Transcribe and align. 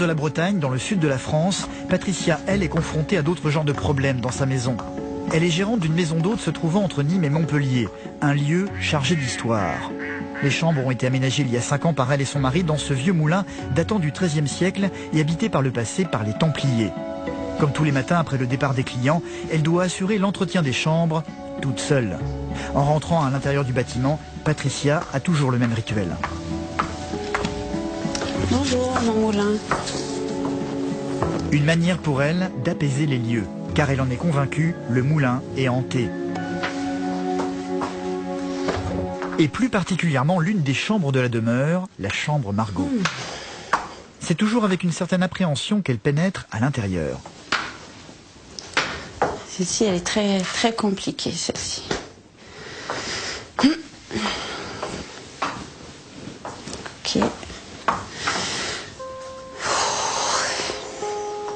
de 0.00 0.06
la 0.06 0.14
Bretagne, 0.14 0.58
dans 0.58 0.70
le 0.70 0.78
sud 0.78 0.98
de 0.98 1.08
la 1.08 1.18
France, 1.18 1.68
Patricia, 1.88 2.40
elle, 2.46 2.62
est 2.62 2.68
confrontée 2.68 3.18
à 3.18 3.22
d'autres 3.22 3.50
genres 3.50 3.64
de 3.64 3.72
problèmes 3.72 4.20
dans 4.20 4.30
sa 4.30 4.46
maison. 4.46 4.76
Elle 5.32 5.44
est 5.44 5.50
gérante 5.50 5.80
d'une 5.80 5.92
maison 5.92 6.16
d'hôtes 6.16 6.40
se 6.40 6.50
trouvant 6.50 6.82
entre 6.82 7.02
Nîmes 7.02 7.24
et 7.24 7.30
Montpellier, 7.30 7.86
un 8.22 8.32
lieu 8.32 8.66
chargé 8.80 9.14
d'histoire. 9.14 9.90
Les 10.42 10.50
chambres 10.50 10.84
ont 10.86 10.90
été 10.90 11.06
aménagées 11.06 11.42
il 11.42 11.52
y 11.52 11.56
a 11.58 11.60
cinq 11.60 11.84
ans 11.84 11.92
par 11.92 12.10
elle 12.10 12.22
et 12.22 12.24
son 12.24 12.40
mari 12.40 12.64
dans 12.64 12.78
ce 12.78 12.94
vieux 12.94 13.12
moulin 13.12 13.44
datant 13.74 13.98
du 13.98 14.10
XIIIe 14.10 14.48
siècle 14.48 14.88
et 15.12 15.20
habité 15.20 15.50
par 15.50 15.60
le 15.60 15.70
passé 15.70 16.06
par 16.06 16.24
les 16.24 16.32
Templiers. 16.32 16.92
Comme 17.58 17.72
tous 17.72 17.84
les 17.84 17.92
matins 17.92 18.18
après 18.18 18.38
le 18.38 18.46
départ 18.46 18.72
des 18.72 18.84
clients, 18.84 19.22
elle 19.52 19.62
doit 19.62 19.82
assurer 19.82 20.16
l'entretien 20.16 20.62
des 20.62 20.72
chambres 20.72 21.22
toute 21.60 21.78
seule. 21.78 22.18
En 22.74 22.84
rentrant 22.84 23.22
à 23.22 23.28
l'intérieur 23.28 23.66
du 23.66 23.74
bâtiment, 23.74 24.18
Patricia 24.44 25.02
a 25.12 25.20
toujours 25.20 25.50
le 25.50 25.58
même 25.58 25.74
rituel. 25.74 26.16
Bonjour, 28.50 28.98
mon 29.04 29.12
moulin. 29.12 29.52
Une 31.52 31.64
manière 31.64 31.98
pour 31.98 32.20
elle 32.20 32.50
d'apaiser 32.64 33.06
les 33.06 33.18
lieux, 33.18 33.44
car 33.76 33.90
elle 33.90 34.00
en 34.00 34.10
est 34.10 34.16
convaincue, 34.16 34.74
le 34.90 35.04
moulin 35.04 35.40
est 35.56 35.68
hanté. 35.68 36.08
Et 39.38 39.46
plus 39.46 39.68
particulièrement 39.68 40.40
l'une 40.40 40.62
des 40.62 40.74
chambres 40.74 41.12
de 41.12 41.20
la 41.20 41.28
demeure, 41.28 41.86
la 42.00 42.10
chambre 42.10 42.52
Margot. 42.52 42.90
C'est 44.18 44.34
toujours 44.34 44.64
avec 44.64 44.82
une 44.82 44.92
certaine 44.92 45.22
appréhension 45.22 45.80
qu'elle 45.80 45.98
pénètre 45.98 46.46
à 46.50 46.58
l'intérieur. 46.58 47.20
Celle-ci, 49.48 49.84
elle 49.84 49.94
est 49.94 50.06
très, 50.06 50.40
très 50.40 50.72
compliquée, 50.72 51.32
celle-ci. 51.32 51.84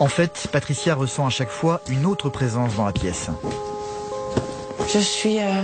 En 0.00 0.08
fait, 0.08 0.48
Patricia 0.50 0.94
ressent 0.94 1.26
à 1.26 1.30
chaque 1.30 1.50
fois 1.50 1.80
une 1.88 2.04
autre 2.04 2.28
présence 2.28 2.74
dans 2.74 2.84
la 2.84 2.92
pièce. 2.92 3.28
Je 4.92 4.98
suis 4.98 5.38
euh, 5.38 5.62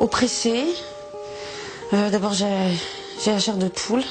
oppressée. 0.00 0.64
Euh, 1.92 2.10
D'abord, 2.10 2.34
j'ai 2.34 2.46
la 3.26 3.38
chair 3.38 3.56
de 3.56 3.68
poule. 3.68 4.02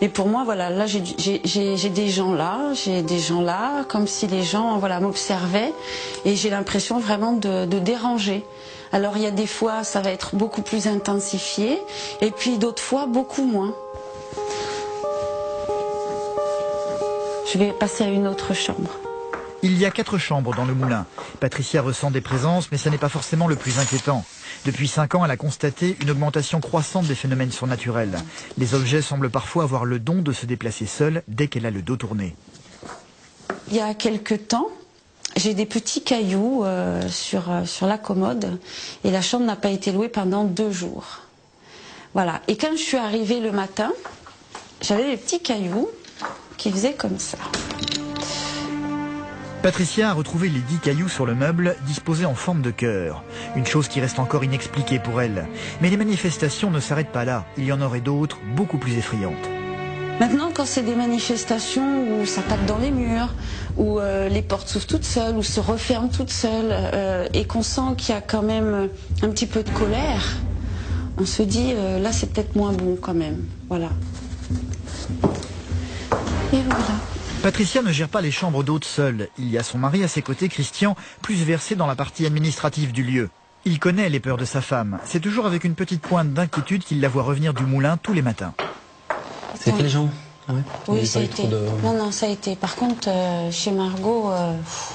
Et 0.00 0.08
pour 0.08 0.28
moi, 0.28 0.42
voilà, 0.44 0.70
là, 0.70 0.86
j'ai 0.86 1.00
des 1.00 2.08
gens 2.08 2.32
là, 2.32 2.72
j'ai 2.72 3.02
des 3.02 3.18
gens 3.18 3.40
là, 3.40 3.84
comme 3.88 4.06
si 4.06 4.28
les 4.28 4.44
gens, 4.44 4.78
voilà, 4.78 5.00
m'observaient, 5.00 5.72
et 6.24 6.36
j'ai 6.36 6.50
l'impression 6.50 7.00
vraiment 7.00 7.32
de, 7.32 7.66
de 7.66 7.78
déranger. 7.80 8.44
Alors, 8.92 9.16
il 9.16 9.24
y 9.24 9.26
a 9.26 9.32
des 9.32 9.48
fois, 9.48 9.82
ça 9.82 10.00
va 10.00 10.10
être 10.10 10.36
beaucoup 10.36 10.62
plus 10.62 10.86
intensifié, 10.86 11.82
et 12.20 12.30
puis 12.30 12.58
d'autres 12.58 12.82
fois, 12.82 13.06
beaucoup 13.06 13.42
moins. 13.44 13.74
Je 17.50 17.56
vais 17.56 17.72
passer 17.72 18.04
à 18.04 18.08
une 18.08 18.26
autre 18.26 18.52
chambre. 18.52 18.90
Il 19.62 19.78
y 19.78 19.86
a 19.86 19.90
quatre 19.90 20.18
chambres 20.18 20.54
dans 20.54 20.66
le 20.66 20.74
moulin. 20.74 21.06
Patricia 21.40 21.80
ressent 21.80 22.10
des 22.10 22.20
présences, 22.20 22.70
mais 22.70 22.78
ça 22.78 22.90
n'est 22.90 22.98
pas 22.98 23.08
forcément 23.08 23.48
le 23.48 23.56
plus 23.56 23.78
inquiétant. 23.78 24.24
Depuis 24.66 24.86
cinq 24.86 25.14
ans, 25.14 25.24
elle 25.24 25.30
a 25.30 25.36
constaté 25.38 25.96
une 26.02 26.10
augmentation 26.10 26.60
croissante 26.60 27.06
des 27.06 27.14
phénomènes 27.14 27.50
surnaturels. 27.50 28.18
Les 28.58 28.74
objets 28.74 29.00
semblent 29.00 29.30
parfois 29.30 29.62
avoir 29.62 29.86
le 29.86 29.98
don 29.98 30.20
de 30.20 30.32
se 30.32 30.44
déplacer 30.44 30.84
seuls 30.84 31.22
dès 31.26 31.48
qu'elle 31.48 31.64
a 31.64 31.70
le 31.70 31.80
dos 31.80 31.96
tourné. 31.96 32.36
Il 33.68 33.76
y 33.76 33.80
a 33.80 33.94
quelque 33.94 34.34
temps, 34.34 34.68
j'ai 35.36 35.54
des 35.54 35.66
petits 35.66 36.02
cailloux 36.02 36.64
euh, 36.64 37.08
sur, 37.08 37.50
euh, 37.50 37.64
sur 37.64 37.86
la 37.86 37.96
commode 37.96 38.60
et 39.04 39.10
la 39.10 39.22
chambre 39.22 39.46
n'a 39.46 39.56
pas 39.56 39.70
été 39.70 39.90
louée 39.90 40.08
pendant 40.08 40.44
deux 40.44 40.70
jours. 40.70 41.20
Voilà. 42.12 42.42
Et 42.46 42.56
quand 42.56 42.72
je 42.72 42.82
suis 42.82 42.96
arrivée 42.98 43.40
le 43.40 43.52
matin, 43.52 43.92
j'avais 44.82 45.10
des 45.10 45.16
petits 45.16 45.40
cailloux 45.40 45.88
qui 46.58 46.70
faisaient 46.70 46.94
comme 46.94 47.18
ça. 47.18 47.38
Patricia 49.62 50.10
a 50.10 50.12
retrouvé 50.12 50.48
les 50.48 50.60
dix 50.60 50.78
cailloux 50.78 51.08
sur 51.08 51.26
le 51.26 51.34
meuble, 51.34 51.74
disposés 51.86 52.26
en 52.26 52.34
forme 52.34 52.62
de 52.62 52.70
cœur. 52.70 53.24
Une 53.56 53.66
chose 53.66 53.88
qui 53.88 54.00
reste 54.00 54.18
encore 54.18 54.44
inexpliquée 54.44 54.98
pour 54.98 55.20
elle. 55.20 55.48
Mais 55.80 55.90
les 55.90 55.96
manifestations 55.96 56.70
ne 56.70 56.78
s'arrêtent 56.78 57.12
pas 57.12 57.24
là. 57.24 57.44
Il 57.56 57.64
y 57.64 57.72
en 57.72 57.80
aurait 57.80 58.00
d'autres, 58.00 58.38
beaucoup 58.54 58.78
plus 58.78 58.96
effrayantes. 58.96 59.34
Maintenant, 60.20 60.50
quand 60.52 60.64
c'est 60.64 60.82
des 60.82 60.94
manifestations 60.94 62.20
où 62.20 62.26
ça 62.26 62.42
tape 62.42 62.64
dans 62.66 62.78
les 62.78 62.90
murs, 62.90 63.34
où 63.76 63.98
euh, 63.98 64.28
les 64.28 64.42
portes 64.42 64.68
s'ouvrent 64.68 64.86
toutes 64.86 65.04
seules, 65.04 65.36
où 65.36 65.42
se 65.42 65.60
referment 65.60 66.08
toutes 66.08 66.30
seules, 66.30 66.70
euh, 66.70 67.26
et 67.34 67.44
qu'on 67.44 67.62
sent 67.62 67.94
qu'il 67.96 68.14
y 68.14 68.18
a 68.18 68.20
quand 68.20 68.42
même 68.42 68.88
un 69.22 69.28
petit 69.28 69.46
peu 69.46 69.62
de 69.62 69.70
colère, 69.70 70.36
on 71.18 71.26
se 71.26 71.42
dit 71.42 71.72
euh, 71.74 71.98
là 71.98 72.12
c'est 72.12 72.32
peut-être 72.32 72.56
moins 72.56 72.72
bon 72.72 72.96
quand 73.00 73.14
même. 73.14 73.44
Voilà. 73.68 73.90
Et 76.52 76.60
voilà. 76.62 76.84
Patricia 77.42 77.82
ne 77.82 77.92
gère 77.92 78.08
pas 78.08 78.20
les 78.20 78.30
chambres 78.30 78.62
d'hôtes 78.64 78.84
seule. 78.84 79.28
Il 79.38 79.48
y 79.50 79.58
a 79.58 79.62
son 79.62 79.78
mari 79.78 80.02
à 80.02 80.08
ses 80.08 80.22
côtés, 80.22 80.48
Christian, 80.48 80.96
plus 81.22 81.36
versé 81.44 81.76
dans 81.76 81.86
la 81.86 81.94
partie 81.94 82.26
administrative 82.26 82.92
du 82.92 83.02
lieu. 83.04 83.28
Il 83.64 83.78
connaît 83.78 84.08
les 84.08 84.20
peurs 84.20 84.36
de 84.38 84.44
sa 84.44 84.60
femme. 84.60 84.98
C'est 85.04 85.20
toujours 85.20 85.46
avec 85.46 85.64
une 85.64 85.74
petite 85.74 86.00
pointe 86.00 86.32
d'inquiétude 86.32 86.84
qu'il 86.84 87.00
la 87.00 87.08
voit 87.08 87.22
revenir 87.22 87.54
du 87.54 87.64
moulin 87.64 87.96
tous 87.96 88.12
les 88.12 88.22
matins. 88.22 88.54
C'est 89.54 89.76
quel 89.76 89.88
genre 89.88 90.08
ah 90.48 90.52
ouais? 90.54 90.60
Y 90.60 90.90
Oui, 91.00 91.06
ça 91.06 91.18
a 91.18 91.22
été. 91.22 91.46
de- 91.46 91.60
Non, 91.84 91.92
non, 91.92 92.10
ça 92.10 92.24
a 92.26 92.28
été. 92.30 92.56
Par 92.56 92.74
contre, 92.76 93.08
euh, 93.08 93.50
chez 93.52 93.70
Margot, 93.70 94.30
euh, 94.30 94.56
pff, 94.56 94.92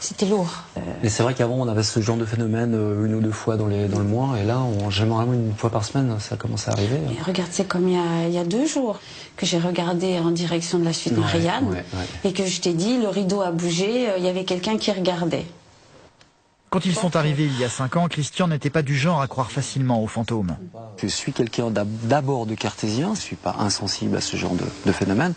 c'était 0.00 0.26
lourd. 0.26 0.48
Euh, 0.76 0.80
Et 1.02 1.08
c'est 1.08 1.22
vrai 1.22 1.34
qu'avant, 1.34 1.56
on 1.56 1.68
avait 1.68 1.82
ce 1.82 2.00
genre 2.00 2.16
de 2.16 2.24
phénomène 2.24 2.74
euh, 2.74 3.04
une 3.04 3.14
ou 3.14 3.20
deux 3.20 3.30
fois 3.32 3.56
dans, 3.56 3.66
les, 3.66 3.88
dans 3.88 3.98
le 3.98 4.04
mois, 4.04 4.38
et 4.40 4.44
là, 4.44 4.60
on, 4.60 4.90
généralement 4.90 5.32
une 5.32 5.54
fois 5.56 5.70
par 5.70 5.84
semaine, 5.84 6.16
ça 6.20 6.36
commence 6.36 6.68
à 6.68 6.72
arriver. 6.72 6.98
Mais 7.08 7.22
regarde, 7.22 7.50
c'est 7.52 7.66
comme 7.66 7.88
il 7.88 7.94
y, 7.94 7.98
a, 7.98 8.28
il 8.28 8.34
y 8.34 8.38
a 8.38 8.44
deux 8.44 8.66
jours 8.66 8.98
que 9.36 9.46
j'ai 9.46 9.58
regardé 9.58 10.18
en 10.18 10.30
direction 10.30 10.78
de 10.78 10.84
la 10.84 10.92
suite 10.92 11.14
Ouais, 11.14 11.20
Marianne 11.20 11.68
ouais, 11.70 11.84
ouais. 11.94 12.06
et 12.30 12.32
que 12.32 12.46
je 12.46 12.60
t'ai 12.60 12.72
dit, 12.74 12.98
le 12.98 13.08
rideau 13.08 13.40
a 13.40 13.50
bougé, 13.50 14.08
euh, 14.08 14.18
il 14.18 14.24
y 14.24 14.28
avait 14.28 14.44
quelqu'un 14.44 14.76
qui 14.78 14.90
regardait. 14.92 15.46
Quand 16.70 16.84
ils 16.84 16.94
sont 16.94 17.16
arrivés 17.16 17.44
il 17.44 17.58
y 17.58 17.64
a 17.64 17.68
cinq 17.70 17.96
ans, 17.96 18.08
Christian 18.08 18.48
n'était 18.48 18.70
pas 18.70 18.82
du 18.82 18.94
genre 18.96 19.20
à 19.22 19.26
croire 19.26 19.50
facilement 19.50 20.02
aux 20.02 20.06
fantômes. 20.06 20.56
Je 21.00 21.06
suis 21.06 21.32
quelqu'un 21.32 21.70
d'ab- 21.70 21.88
d'abord 22.04 22.44
de 22.44 22.54
cartésien, 22.54 23.14
je 23.14 23.20
suis 23.20 23.36
pas 23.36 23.54
insensible 23.60 24.16
à 24.16 24.20
ce 24.20 24.36
genre 24.36 24.54
de, 24.54 24.64
de 24.84 24.92
phénomène, 24.92 25.32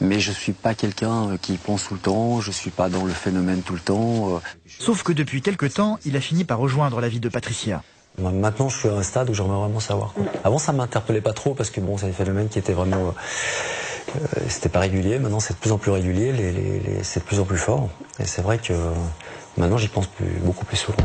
mais 0.00 0.18
je 0.18 0.32
suis 0.32 0.52
pas 0.52 0.74
quelqu'un 0.74 1.30
euh, 1.32 1.36
qui 1.36 1.58
pense 1.58 1.84
tout 1.84 1.94
le 1.94 2.00
temps, 2.00 2.40
je 2.40 2.50
suis 2.50 2.70
pas 2.70 2.88
dans 2.88 3.04
le 3.04 3.12
phénomène 3.12 3.62
tout 3.62 3.74
le 3.74 3.80
temps. 3.80 4.36
euh. 4.36 4.38
Sauf 4.78 5.02
que 5.02 5.12
depuis 5.12 5.42
quelque 5.42 5.66
temps, 5.66 5.98
il 6.06 6.16
a 6.16 6.20
fini 6.20 6.44
par 6.44 6.58
rejoindre 6.58 7.00
la 7.00 7.08
vie 7.08 7.20
de 7.20 7.28
Patricia. 7.28 7.82
Maintenant, 8.18 8.68
je 8.68 8.78
suis 8.78 8.88
à 8.88 8.92
un 8.94 9.02
stade 9.02 9.30
où 9.30 9.34
j'aimerais 9.34 9.58
vraiment 9.58 9.80
savoir. 9.80 10.12
quoi. 10.14 10.24
Avant, 10.44 10.58
ça 10.58 10.72
m'interpellait 10.72 11.20
pas 11.22 11.32
trop 11.32 11.54
parce 11.54 11.70
que 11.70 11.80
bon, 11.80 11.96
c'est 11.98 12.06
des 12.06 12.12
phénomènes 12.12 12.48
qui 12.48 12.58
étaient 12.58 12.72
vraiment, 12.74 13.08
euh, 13.08 14.16
euh, 14.16 14.40
c'était 14.48 14.68
pas 14.70 14.80
régulier. 14.80 15.18
Maintenant, 15.18 15.40
c'est 15.40 15.54
de 15.54 15.58
plus 15.58 15.72
en 15.72 15.78
plus 15.78 15.90
régulier, 15.90 16.32
les, 16.32 16.52
les- 16.52 16.80
les- 16.80 17.04
c'est 17.04 17.20
de 17.20 17.24
plus 17.24 17.38
en 17.40 17.44
plus 17.44 17.58
fort. 17.58 17.88
Et 18.18 18.24
c'est 18.26 18.42
vrai 18.42 18.58
que 18.58 18.72
euh, 18.72 18.92
maintenant, 19.56 19.78
j'y 19.78 19.88
pense 19.88 20.06
plus, 20.06 20.38
beaucoup 20.42 20.64
plus 20.64 20.76
souvent. 20.76 20.98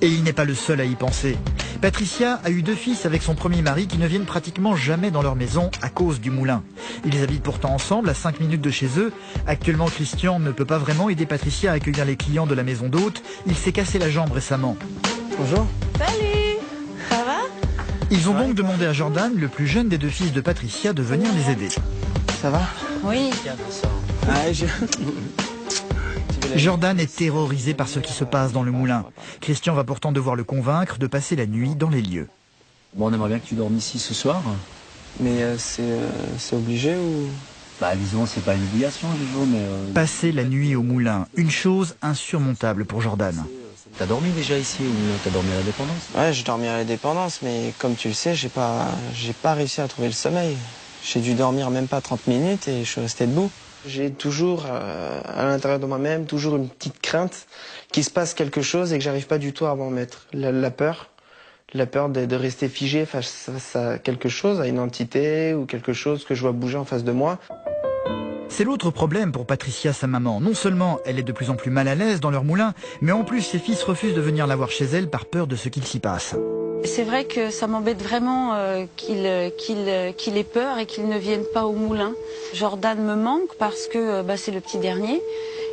Et 0.00 0.08
il 0.08 0.22
n'est 0.22 0.32
pas 0.32 0.44
le 0.44 0.54
seul 0.54 0.80
à 0.80 0.84
y 0.84 0.94
penser. 0.96 1.36
Patricia 1.80 2.40
a 2.44 2.50
eu 2.50 2.62
deux 2.62 2.74
fils 2.74 3.04
avec 3.04 3.22
son 3.22 3.34
premier 3.34 3.62
mari 3.62 3.86
qui 3.86 3.98
ne 3.98 4.06
viennent 4.06 4.24
pratiquement 4.24 4.76
jamais 4.76 5.10
dans 5.10 5.22
leur 5.22 5.36
maison 5.36 5.70
à 5.82 5.88
cause 5.88 6.20
du 6.20 6.30
moulin. 6.30 6.62
Ils 7.04 7.22
habitent 7.22 7.42
pourtant 7.42 7.74
ensemble 7.74 8.08
à 8.08 8.14
5 8.14 8.40
minutes 8.40 8.60
de 8.60 8.70
chez 8.70 8.88
eux. 8.98 9.12
Actuellement, 9.46 9.86
Christian 9.86 10.40
ne 10.40 10.50
peut 10.50 10.64
pas 10.64 10.78
vraiment 10.78 11.10
aider 11.10 11.26
Patricia 11.26 11.72
à 11.72 11.74
accueillir 11.74 12.04
les 12.04 12.16
clients 12.16 12.46
de 12.46 12.54
la 12.54 12.62
maison 12.62 12.88
d'hôte. 12.88 13.22
Il 13.46 13.56
s'est 13.56 13.72
cassé 13.72 13.98
la 13.98 14.10
jambe 14.10 14.32
récemment. 14.32 14.76
Bonjour. 15.38 15.66
Salut 15.98 16.58
Ça 17.10 17.16
va? 17.24 17.38
Ils 18.10 18.28
ont 18.28 18.34
donc 18.34 18.54
demandé 18.54 18.86
à 18.86 18.92
Jordan, 18.92 19.32
le 19.36 19.48
plus 19.48 19.66
jeune 19.66 19.88
des 19.88 19.98
deux 19.98 20.08
fils 20.08 20.32
de 20.32 20.40
Patricia, 20.40 20.92
de 20.92 21.02
venir 21.02 21.28
les 21.34 21.52
aider. 21.52 21.68
Ça 22.40 22.50
va? 22.50 22.62
Oui. 23.04 23.30
Ah, 24.28 24.52
je... 24.52 24.64
Jordan 26.56 26.98
est 27.00 27.14
terrorisé 27.16 27.74
par 27.74 27.88
ce 27.88 27.98
qui 27.98 28.12
se 28.12 28.24
passe 28.24 28.52
dans 28.52 28.62
le 28.62 28.70
moulin. 28.70 29.04
Christian 29.40 29.74
va 29.74 29.84
pourtant 29.84 30.12
devoir 30.12 30.36
le 30.36 30.44
convaincre 30.44 30.98
de 30.98 31.06
passer 31.06 31.36
la 31.36 31.46
nuit 31.46 31.74
dans 31.74 31.88
les 31.90 32.02
lieux. 32.02 32.28
Bon, 32.94 33.06
on 33.10 33.12
aimerait 33.12 33.28
bien 33.28 33.38
que 33.40 33.46
tu 33.46 33.54
dormes 33.54 33.76
ici 33.76 33.98
ce 33.98 34.14
soir. 34.14 34.42
Mais 35.20 35.42
euh, 35.42 35.56
c'est 35.58 35.82
euh, 35.82 36.08
c'est 36.38 36.56
obligé 36.56 36.96
ou? 36.96 37.28
Bah, 37.80 37.96
disons, 37.96 38.24
c'est 38.26 38.40
pas 38.40 38.54
une 38.54 38.64
obligation, 38.64 39.16
Jojo, 39.16 39.46
mais. 39.46 39.58
euh, 39.60 39.92
Passer 39.92 40.32
la 40.32 40.44
nuit 40.44 40.74
au 40.76 40.82
moulin, 40.82 41.26
une 41.36 41.50
chose 41.50 41.96
insurmontable 42.02 42.84
pour 42.84 43.00
Jordan. 43.00 43.44
T'as 43.96 44.06
dormi 44.06 44.30
déjà 44.32 44.58
ici 44.58 44.82
ou 44.86 44.94
t'as 45.22 45.30
dormi 45.30 45.52
à 45.52 45.56
la 45.56 45.62
dépendance? 45.62 46.08
Ouais, 46.16 46.32
j'ai 46.32 46.42
dormi 46.44 46.66
à 46.68 46.78
la 46.78 46.84
dépendance, 46.84 47.42
mais 47.42 47.74
comme 47.78 47.94
tu 47.94 48.08
le 48.08 48.14
sais, 48.14 48.34
j'ai 48.34 48.48
pas, 48.48 48.88
j'ai 49.12 49.32
pas 49.32 49.54
réussi 49.54 49.80
à 49.80 49.88
trouver 49.88 50.08
le 50.08 50.14
sommeil. 50.14 50.56
J'ai 51.02 51.20
dû 51.20 51.34
dormir 51.34 51.70
même 51.70 51.86
pas 51.86 52.00
30 52.00 52.26
minutes 52.26 52.66
et 52.68 52.84
je 52.84 52.90
suis 52.90 53.00
resté 53.00 53.26
debout. 53.26 53.50
J'ai 53.86 54.10
toujours, 54.10 54.64
euh, 54.66 55.20
à 55.24 55.44
l'intérieur 55.44 55.78
de 55.78 55.86
moi-même, 55.86 56.26
toujours 56.26 56.56
une 56.56 56.68
petite 56.68 57.00
crainte 57.00 57.46
qu'il 57.92 58.04
se 58.04 58.10
passe 58.10 58.34
quelque 58.34 58.62
chose 58.62 58.92
et 58.92 58.98
que 58.98 59.04
j'arrive 59.04 59.26
pas 59.26 59.38
du 59.38 59.52
tout 59.52 59.66
à 59.66 59.74
m'en 59.74 59.90
mettre. 59.90 60.26
La, 60.32 60.70
peur, 60.70 61.10
la 61.74 61.86
peur 61.86 62.08
de, 62.08 62.24
de 62.24 62.36
rester 62.36 62.68
figé 62.68 63.04
face, 63.04 63.50
face 63.52 63.76
à 63.76 63.98
quelque 63.98 64.28
chose, 64.28 64.60
à 64.60 64.66
une 64.66 64.78
entité 64.78 65.54
ou 65.54 65.66
quelque 65.66 65.92
chose 65.92 66.24
que 66.24 66.34
je 66.34 66.40
vois 66.40 66.52
bouger 66.52 66.78
en 66.78 66.84
face 66.84 67.04
de 67.04 67.12
moi. 67.12 67.38
C'est 68.48 68.64
l'autre 68.64 68.90
problème 68.90 69.32
pour 69.32 69.46
Patricia, 69.46 69.92
sa 69.92 70.06
maman. 70.06 70.40
Non 70.40 70.54
seulement 70.54 71.00
elle 71.04 71.18
est 71.18 71.24
de 71.24 71.32
plus 71.32 71.50
en 71.50 71.56
plus 71.56 71.70
mal 71.70 71.88
à 71.88 71.94
l'aise 71.94 72.20
dans 72.20 72.30
leur 72.30 72.44
moulin, 72.44 72.72
mais 73.00 73.12
en 73.12 73.24
plus 73.24 73.42
ses 73.42 73.58
fils 73.58 73.82
refusent 73.82 74.14
de 74.14 74.20
venir 74.20 74.46
la 74.46 74.56
voir 74.56 74.70
chez 74.70 74.84
elle 74.84 75.10
par 75.10 75.26
peur 75.26 75.46
de 75.46 75.56
ce 75.56 75.68
qu'il 75.68 75.84
s'y 75.84 75.98
passe. 75.98 76.36
C'est 76.84 77.02
vrai 77.02 77.24
que 77.24 77.50
ça 77.50 77.66
m'embête 77.66 78.02
vraiment 78.02 78.54
euh, 78.54 78.84
qu'il 78.96 79.26
euh, 79.26 79.48
qu'il 79.50 79.88
euh, 79.88 80.10
ait 80.10 80.44
peur 80.44 80.78
et 80.78 80.86
qu'il 80.86 81.08
ne 81.08 81.18
vienne 81.18 81.44
pas 81.54 81.64
au 81.64 81.72
moulin. 81.72 82.12
Jordan 82.52 82.98
me 82.98 83.14
manque 83.14 83.54
parce 83.58 83.86
que 83.86 83.98
euh, 83.98 84.22
bah, 84.22 84.36
c'est 84.36 84.52
le 84.52 84.60
petit 84.60 84.78
dernier. 84.78 85.22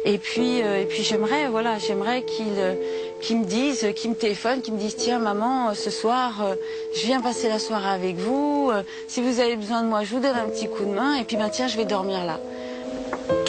Et 0.05 0.17
puis, 0.17 0.63
euh, 0.63 0.81
et 0.81 0.85
puis 0.85 1.03
j'aimerais, 1.03 1.47
voilà, 1.49 1.77
j'aimerais 1.77 2.23
qu'il 2.23 2.77
qu'il 3.21 3.39
me 3.39 3.45
dise, 3.45 3.87
qu'il 3.95 4.11
me 4.11 4.15
téléphone, 4.15 4.61
qu'il 4.61 4.73
me 4.73 4.79
dise 4.79 4.95
tiens 4.95 5.19
maman, 5.19 5.75
ce 5.75 5.91
soir, 5.91 6.55
je 6.95 7.05
viens 7.05 7.21
passer 7.21 7.49
la 7.49 7.59
soirée 7.59 7.93
avec 7.93 8.15
vous. 8.15 8.71
si 9.07 9.21
vous 9.21 9.39
avez 9.39 9.57
besoin 9.57 9.83
de 9.83 9.87
moi, 9.89 10.03
je 10.03 10.15
vous 10.15 10.21
donne 10.21 10.35
un 10.35 10.49
petit 10.49 10.67
coup 10.67 10.85
de 10.85 10.91
main. 10.91 11.15
Et 11.15 11.23
puis 11.23 11.37
ben 11.37 11.49
tiens, 11.49 11.67
je 11.67 11.77
vais 11.77 11.85
dormir 11.85 12.25
là. 12.25 12.39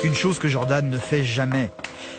Une 0.04 0.14
chose 0.14 0.40
que 0.40 0.48
Jordan 0.48 0.90
ne 0.90 0.98
fait 0.98 1.22
jamais. 1.22 1.70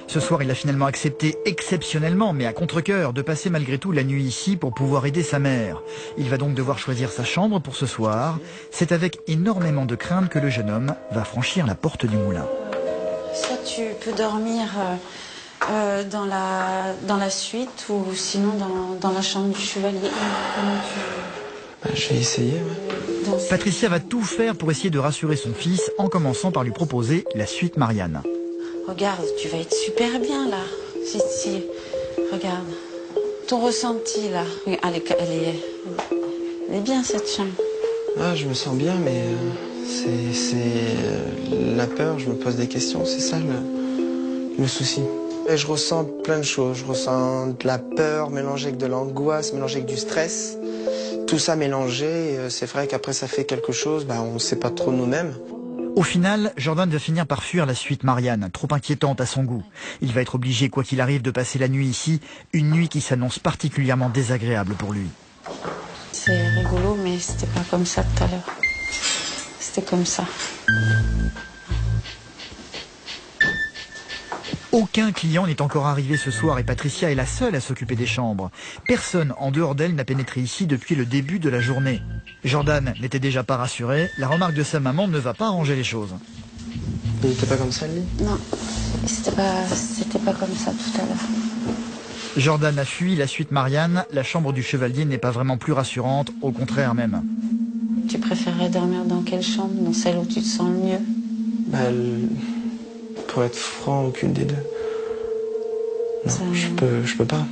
Ce 0.07 0.21
soir, 0.21 0.41
il 0.41 0.49
a 0.49 0.55
finalement 0.55 0.85
accepté 0.85 1.37
exceptionnellement, 1.45 2.31
mais 2.31 2.45
à 2.45 2.53
contre-cœur, 2.53 3.11
de 3.11 3.21
passer 3.21 3.49
malgré 3.49 3.77
tout 3.77 3.91
la 3.91 4.03
nuit 4.03 4.23
ici 4.23 4.55
pour 4.55 4.73
pouvoir 4.73 5.05
aider 5.05 5.21
sa 5.21 5.37
mère. 5.37 5.81
Il 6.17 6.29
va 6.29 6.37
donc 6.37 6.53
devoir 6.53 6.79
choisir 6.79 7.11
sa 7.11 7.25
chambre 7.25 7.59
pour 7.59 7.75
ce 7.75 7.85
soir. 7.85 8.39
C'est 8.71 8.93
avec 8.93 9.19
énormément 9.27 9.85
de 9.85 9.95
crainte 9.95 10.29
que 10.29 10.39
le 10.39 10.49
jeune 10.49 10.69
homme 10.69 10.95
va 11.11 11.25
franchir 11.25 11.65
la 11.65 11.75
porte 11.75 12.05
du 12.05 12.15
moulin. 12.15 12.45
Soit 13.33 13.63
tu 13.65 13.81
peux 14.03 14.15
dormir 14.15 14.63
euh, 14.77 14.95
euh, 15.71 16.03
dans, 16.05 16.25
la, 16.25 17.29
suite 17.29 17.87
ou 17.89 18.05
sinon 18.15 18.53
dans, 19.01 19.11
la 19.11 19.21
chambre 19.21 19.53
du 19.53 19.59
chevalier. 19.59 20.09
Je 21.93 22.09
vais 22.09 22.19
essayer. 22.19 22.53
ouais. 22.53 23.37
Patricia 23.49 23.89
va 23.89 23.99
tout 23.99 24.21
faire 24.21 24.55
pour 24.55 24.69
essayer 24.71 24.89
de 24.89 24.99
rassurer 24.99 25.35
son 25.35 25.53
fils 25.53 25.91
en 25.97 26.07
commençant 26.07 26.51
par 26.51 26.63
lui 26.63 26.71
proposer 26.71 27.25
la 27.35 27.45
suite 27.45 27.77
Marianne. 27.77 28.21
Regarde, 28.87 29.25
tu 29.39 29.47
vas 29.47 29.57
être 29.59 29.73
super 29.73 30.19
bien 30.19 30.49
là. 30.49 30.59
Si, 31.05 31.19
si. 31.19 31.63
Regarde. 32.31 32.67
Ton 33.47 33.59
ressenti 33.61 34.29
là. 34.31 34.43
Oui, 34.67 34.77
Elle 34.83 34.95
est, 34.95 35.15
elle 35.19 35.31
est, 35.31 35.55
elle 36.69 36.75
est 36.77 36.81
bien 36.81 37.03
cette 37.03 37.29
chambre. 37.29 37.51
Ah, 38.19 38.35
je 38.35 38.45
me 38.45 38.53
sens 38.53 38.75
bien, 38.75 38.93
mais 39.03 39.11
euh, 39.11 39.85
c'est 39.87 40.33
c'est, 40.33 40.55
euh, 40.55 41.75
la 41.75 41.87
peur. 41.87 42.19
Je 42.19 42.27
me 42.29 42.35
pose 42.35 42.55
des 42.55 42.67
questions. 42.67 43.03
C'est 43.05 43.19
ça 43.19 43.37
le, 43.39 44.61
le 44.61 44.67
souci. 44.67 45.01
Et 45.49 45.57
je 45.57 45.67
ressens 45.67 46.05
plein 46.23 46.37
de 46.39 46.43
choses. 46.43 46.77
Je 46.77 46.85
ressens 46.85 47.47
de 47.47 47.67
la 47.67 47.77
peur 47.79 48.29
mélangée 48.29 48.67
avec 48.67 48.77
de 48.77 48.85
l'angoisse, 48.85 49.51
mélangée 49.53 49.77
avec 49.77 49.87
du 49.89 49.97
stress. 49.97 50.57
Tout 51.33 51.39
ça 51.39 51.55
mélangé, 51.55 52.05
euh, 52.05 52.47
c'est 52.51 52.67
vrai 52.67 52.85
qu'après 52.85 53.11
ça 53.11 53.25
fait 53.25 53.43
quelque 53.43 53.71
chose. 53.71 54.05
Bah, 54.05 54.21
on 54.21 54.35
ne 54.35 54.37
sait 54.39 54.59
pas 54.59 54.69
trop 54.69 54.91
nous-mêmes. 54.91 55.33
Au 55.95 56.03
final, 56.03 56.53
Jordan 56.57 56.87
va 56.87 56.99
finir 56.99 57.25
par 57.25 57.41
fuir 57.43 57.65
la 57.65 57.73
suite 57.73 58.03
Marianne, 58.03 58.51
trop 58.53 58.67
inquiétante 58.69 59.19
à 59.19 59.25
son 59.25 59.43
goût. 59.43 59.63
Il 60.01 60.13
va 60.13 60.21
être 60.21 60.35
obligé, 60.35 60.69
quoi 60.69 60.83
qu'il 60.83 61.01
arrive, 61.01 61.23
de 61.23 61.31
passer 61.31 61.57
la 61.57 61.69
nuit 61.69 61.87
ici, 61.87 62.21
une 62.53 62.69
nuit 62.69 62.87
qui 62.87 63.01
s'annonce 63.01 63.39
particulièrement 63.39 64.09
désagréable 64.09 64.75
pour 64.75 64.93
lui. 64.93 65.07
C'est 66.11 66.49
rigolo, 66.49 66.95
mais 67.03 67.17
c'était 67.17 67.47
pas 67.47 67.65
comme 67.67 67.87
ça 67.87 68.03
tout 68.03 68.25
à 68.25 68.27
l'heure. 68.27 68.55
C'était 69.59 69.89
comme 69.89 70.05
ça. 70.05 70.25
Aucun 74.73 75.11
client 75.11 75.45
n'est 75.45 75.61
encore 75.61 75.85
arrivé 75.85 76.17
ce 76.17 76.31
soir 76.31 76.57
et 76.57 76.63
Patricia 76.63 77.11
est 77.11 77.15
la 77.15 77.27
seule 77.27 77.53
à 77.53 77.59
s'occuper 77.59 77.95
des 77.95 78.07
chambres. 78.07 78.49
Personne 78.87 79.31
en 79.37 79.51
dehors 79.51 79.75
d'elle 79.75 79.93
n'a 79.93 80.03
pénétré 80.03 80.41
ici 80.41 80.65
depuis 80.65 80.95
le 80.95 81.05
début 81.05 81.37
de 81.37 81.47
la 81.47 81.61
journée. 81.61 82.01
Jordan 82.43 82.95
n'était 82.99 83.19
déjà 83.19 83.43
pas 83.43 83.55
rassuré, 83.55 84.09
la 84.17 84.27
remarque 84.27 84.55
de 84.55 84.63
sa 84.63 84.79
maman 84.79 85.07
ne 85.07 85.19
va 85.19 85.35
pas 85.35 85.45
arranger 85.45 85.75
les 85.75 85.83
choses. 85.83 86.15
Il 87.21 87.29
n'était 87.29 87.45
pas 87.45 87.57
comme 87.57 87.71
ça, 87.71 87.85
le 87.85 87.93
lit 87.93 88.25
Non, 88.25 88.39
c'était 89.05 89.35
pas, 89.35 89.63
c'était 89.67 90.17
pas 90.17 90.33
comme 90.33 90.55
ça 90.55 90.71
tout 90.71 91.01
à 91.01 91.05
l'heure. 91.05 91.23
Jordan 92.35 92.79
a 92.79 92.85
fui 92.85 93.15
la 93.15 93.27
suite 93.27 93.51
Marianne, 93.51 94.05
la 94.11 94.23
chambre 94.23 94.53
du 94.53 94.63
chevalier 94.63 95.05
n'est 95.05 95.19
pas 95.19 95.29
vraiment 95.29 95.57
plus 95.57 95.73
rassurante, 95.73 96.31
au 96.41 96.51
contraire 96.51 96.95
même. 96.95 97.21
Tu 98.09 98.17
préférerais 98.17 98.69
dormir 98.69 99.05
dans 99.05 99.21
quelle 99.21 99.43
chambre? 99.43 99.75
Dans 99.75 99.93
celle 99.93 100.17
où 100.17 100.25
tu 100.25 100.41
te 100.41 100.47
sens 100.47 100.71
le 100.71 100.89
mieux? 100.89 100.99
Bah, 101.67 101.77
Pour 103.33 103.43
être 103.43 103.55
franc, 103.55 104.05
aucune 104.05 104.31
des 104.33 104.45
deux. 104.45 104.55
Non, 106.25 106.29
Ça- 106.31 106.43
je 106.53 106.67
peux, 106.67 107.03
je 107.03 107.17
peux 107.17 107.25
pas. 107.25 107.45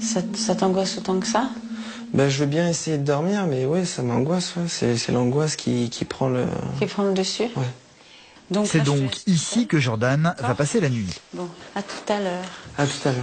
Ça, 0.00 0.20
ça 0.34 0.56
t'angoisse 0.56 0.98
autant 0.98 1.20
que 1.20 1.26
ça? 1.26 1.50
Bah, 2.12 2.28
je 2.28 2.38
veux 2.40 2.46
bien 2.46 2.68
essayer 2.68 2.98
de 2.98 3.04
dormir, 3.04 3.46
mais 3.46 3.64
ouais, 3.64 3.84
ça 3.84 4.02
m'angoisse. 4.02 4.54
ouais. 4.56 4.66
C'est 4.68 5.12
l'angoisse 5.12 5.54
qui, 5.56 5.88
qui 5.88 6.04
prend 6.04 6.28
le. 6.28 6.46
Qui 6.80 6.86
prend 6.86 7.04
le 7.04 7.12
dessus? 7.14 7.44
Ouais. 7.56 7.62
Donc 8.50 8.66
C'est 8.66 8.82
donc 8.82 8.98
ici 9.26 9.66
que 9.66 9.78
Jordan 9.78 10.34
va 10.38 10.54
passer 10.54 10.80
la 10.80 10.90
nuit. 10.90 11.08
Bon, 11.32 11.48
à 11.76 11.82
tout 11.82 12.12
à 12.12 12.18
l'heure. 12.20 12.44
À. 12.76 12.84
Tout 12.86 13.08
à 13.08 13.12
l'heure. 13.12 13.22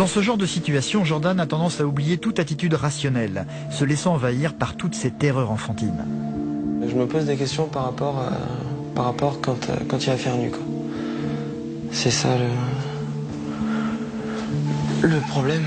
Dans 0.00 0.06
ce 0.06 0.22
genre 0.22 0.38
de 0.38 0.46
situation, 0.46 1.04
Jordan 1.04 1.38
a 1.40 1.44
tendance 1.44 1.82
à 1.82 1.86
oublier 1.86 2.16
toute 2.16 2.38
attitude 2.38 2.72
rationnelle, 2.72 3.44
se 3.70 3.84
laissant 3.84 4.14
envahir 4.14 4.54
par 4.54 4.74
toutes 4.74 4.94
ces 4.94 5.10
terreurs 5.10 5.50
enfantines. 5.50 6.06
Je 6.88 6.94
me 6.94 7.06
pose 7.06 7.26
des 7.26 7.36
questions 7.36 7.66
par 7.66 7.84
rapport 7.84 8.18
à, 8.18 8.32
par 8.94 9.04
rapport 9.04 9.42
quand, 9.42 9.68
euh, 9.68 9.74
quand 9.86 10.02
il 10.02 10.08
va 10.08 10.16
faire 10.16 10.32
quoi. 10.50 10.62
C'est 11.92 12.10
ça 12.10 12.30
le. 15.02 15.06
Le 15.06 15.20
problème. 15.20 15.66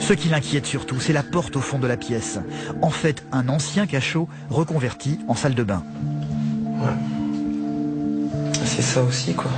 Ce 0.00 0.14
qui 0.14 0.30
l'inquiète 0.30 0.64
surtout, 0.64 0.98
c'est 0.98 1.12
la 1.12 1.22
porte 1.22 1.54
au 1.56 1.60
fond 1.60 1.78
de 1.78 1.86
la 1.86 1.98
pièce. 1.98 2.38
En 2.80 2.88
fait, 2.88 3.26
un 3.30 3.50
ancien 3.50 3.86
cachot 3.86 4.26
reconverti 4.48 5.18
en 5.28 5.34
salle 5.34 5.54
de 5.54 5.64
bain. 5.64 5.84
C'est 8.64 8.80
ça 8.80 9.02
aussi, 9.02 9.34
quoi. 9.34 9.50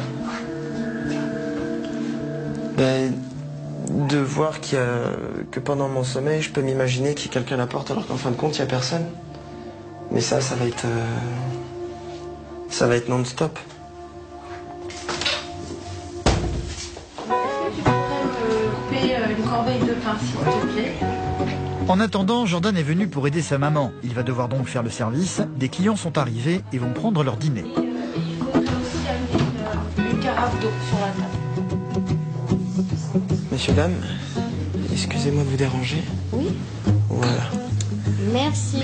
Ben, 2.78 3.12
de 4.08 4.18
voir 4.18 4.60
qu'il 4.60 4.78
y 4.78 4.80
a, 4.80 4.86
que 5.50 5.58
pendant 5.58 5.88
mon 5.88 6.04
sommeil, 6.04 6.42
je 6.42 6.50
peux 6.50 6.60
m'imaginer 6.62 7.14
qu'il 7.14 7.26
y 7.26 7.30
a 7.30 7.32
quelqu'un 7.34 7.56
à 7.56 7.58
la 7.58 7.66
porte 7.66 7.90
alors 7.90 8.06
qu'en 8.06 8.16
fin 8.16 8.30
de 8.30 8.36
compte, 8.36 8.56
il 8.56 8.60
n'y 8.60 8.66
a 8.68 8.70
personne. 8.70 9.04
Mais 10.12 10.20
ça, 10.20 10.40
ça 10.40 10.54
va 10.54 10.64
être. 10.64 10.84
euh, 10.84 11.04
ça 12.70 12.86
va 12.86 12.94
être 12.94 13.08
non-stop. 13.08 13.58
couper 18.88 19.36
une 19.38 19.44
corbeille 19.44 19.80
de 19.80 19.94
pain, 19.94 20.16
s'il 20.20 20.36
te 20.36 20.72
plaît? 20.72 20.94
En 21.88 22.00
attendant, 22.00 22.46
Jordan 22.46 22.76
est 22.76 22.82
venu 22.82 23.08
pour 23.08 23.26
aider 23.26 23.42
sa 23.42 23.58
maman. 23.58 23.92
Il 24.04 24.14
va 24.14 24.22
devoir 24.22 24.48
donc 24.48 24.66
faire 24.66 24.82
le 24.82 24.90
service. 24.90 25.40
Des 25.56 25.68
clients 25.68 25.96
sont 25.96 26.18
arrivés 26.18 26.62
et 26.72 26.78
vont 26.78 26.92
prendre 26.92 27.24
leur 27.24 27.36
dîner. 27.36 27.64
Il 27.64 28.38
faudrait 28.38 28.60
aussi 28.60 29.08
amener 29.08 29.42
une, 29.98 30.10
une 30.10 30.20
carafe 30.20 30.60
d'eau 30.60 30.68
sur 30.88 30.98
la 30.98 31.06
table. 31.06 31.37
Messieurs, 33.50 33.72
dames, 33.72 33.96
excusez-moi 34.92 35.42
de 35.42 35.48
vous 35.48 35.56
déranger. 35.56 36.02
Oui 36.32 36.48
Voilà. 37.08 37.42
Merci. 38.32 38.82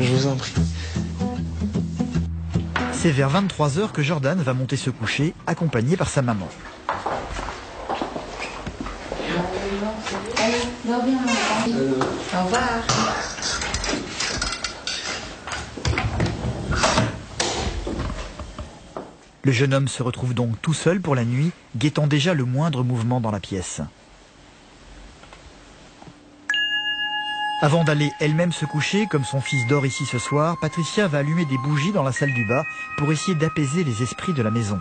Je 0.00 0.06
vous 0.12 0.26
en 0.26 0.36
prie. 0.36 0.52
C'est 2.92 3.10
vers 3.10 3.30
23h 3.30 3.92
que 3.92 4.02
Jordan 4.02 4.40
va 4.40 4.52
monter 4.52 4.76
se 4.76 4.90
coucher, 4.90 5.34
accompagné 5.46 5.96
par 5.96 6.08
sa 6.08 6.22
maman. 6.22 6.48
Allez, 10.38 10.54
dors 10.86 11.02
bien, 11.02 11.18
maman. 11.20 11.78
Au 12.34 12.44
revoir. 12.44 13.59
Le 19.50 19.54
jeune 19.54 19.74
homme 19.74 19.88
se 19.88 20.04
retrouve 20.04 20.32
donc 20.32 20.62
tout 20.62 20.74
seul 20.74 21.00
pour 21.00 21.16
la 21.16 21.24
nuit, 21.24 21.50
guettant 21.76 22.06
déjà 22.06 22.34
le 22.34 22.44
moindre 22.44 22.84
mouvement 22.84 23.20
dans 23.20 23.32
la 23.32 23.40
pièce. 23.40 23.80
Avant 27.60 27.82
d'aller 27.82 28.12
elle-même 28.20 28.52
se 28.52 28.64
coucher, 28.64 29.08
comme 29.08 29.24
son 29.24 29.40
fils 29.40 29.66
dort 29.66 29.84
ici 29.84 30.06
ce 30.06 30.20
soir, 30.20 30.56
Patricia 30.60 31.08
va 31.08 31.18
allumer 31.18 31.46
des 31.46 31.58
bougies 31.58 31.90
dans 31.90 32.04
la 32.04 32.12
salle 32.12 32.32
du 32.32 32.44
bas 32.44 32.64
pour 32.96 33.10
essayer 33.10 33.34
d'apaiser 33.34 33.82
les 33.82 34.04
esprits 34.04 34.34
de 34.34 34.42
la 34.42 34.52
maison. 34.52 34.78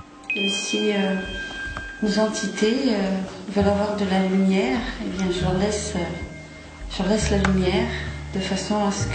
Si 0.51 0.91
euh, 0.91 1.15
nos 2.03 2.19
entités 2.19 2.89
euh, 2.89 3.17
veulent 3.51 3.69
avoir 3.69 3.97
de 3.97 4.05
la 4.05 4.21
lumière, 4.27 4.77
eh 5.03 5.17
bien, 5.17 5.31
je 5.35 5.41
leur 5.45 5.57
laisse, 5.57 5.93
euh, 5.95 5.99
je 6.95 7.01
leur 7.01 7.11
laisse 7.11 7.31
la 7.31 7.39
lumière 7.39 7.89
de 8.35 8.39
façon 8.39 8.85
à 8.85 8.91
ce 8.91 9.05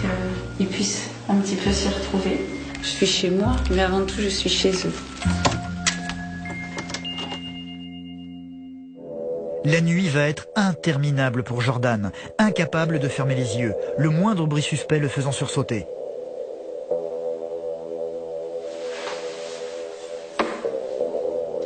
qu'ils 0.57 0.67
puissent 0.67 1.11
un 1.29 1.37
petit 1.37 1.55
peu 1.55 1.71
s'y 1.71 1.87
retrouver. 1.87 2.45
Je 2.83 2.89
suis 2.89 3.07
chez 3.07 3.31
moi, 3.31 3.55
mais 3.71 3.83
avant 3.83 4.05
tout, 4.05 4.21
je 4.21 4.29
suis 4.29 4.51
chez 4.51 4.73
eux. 4.73 5.14
La 9.67 9.81
nuit 9.81 10.09
va 10.09 10.29
être 10.29 10.47
interminable 10.57 11.43
pour 11.43 11.63
Jordan, 11.63 12.13
incapable 12.39 12.99
de 12.99 13.09
fermer 13.09 13.35
les 13.35 13.57
yeux, 13.57 13.75
le 13.97 14.11
moindre 14.11 14.47
bruit 14.47 14.63
suspect 14.63 14.99
le 14.99 15.09
faisant 15.09 15.33
sursauter. 15.33 15.87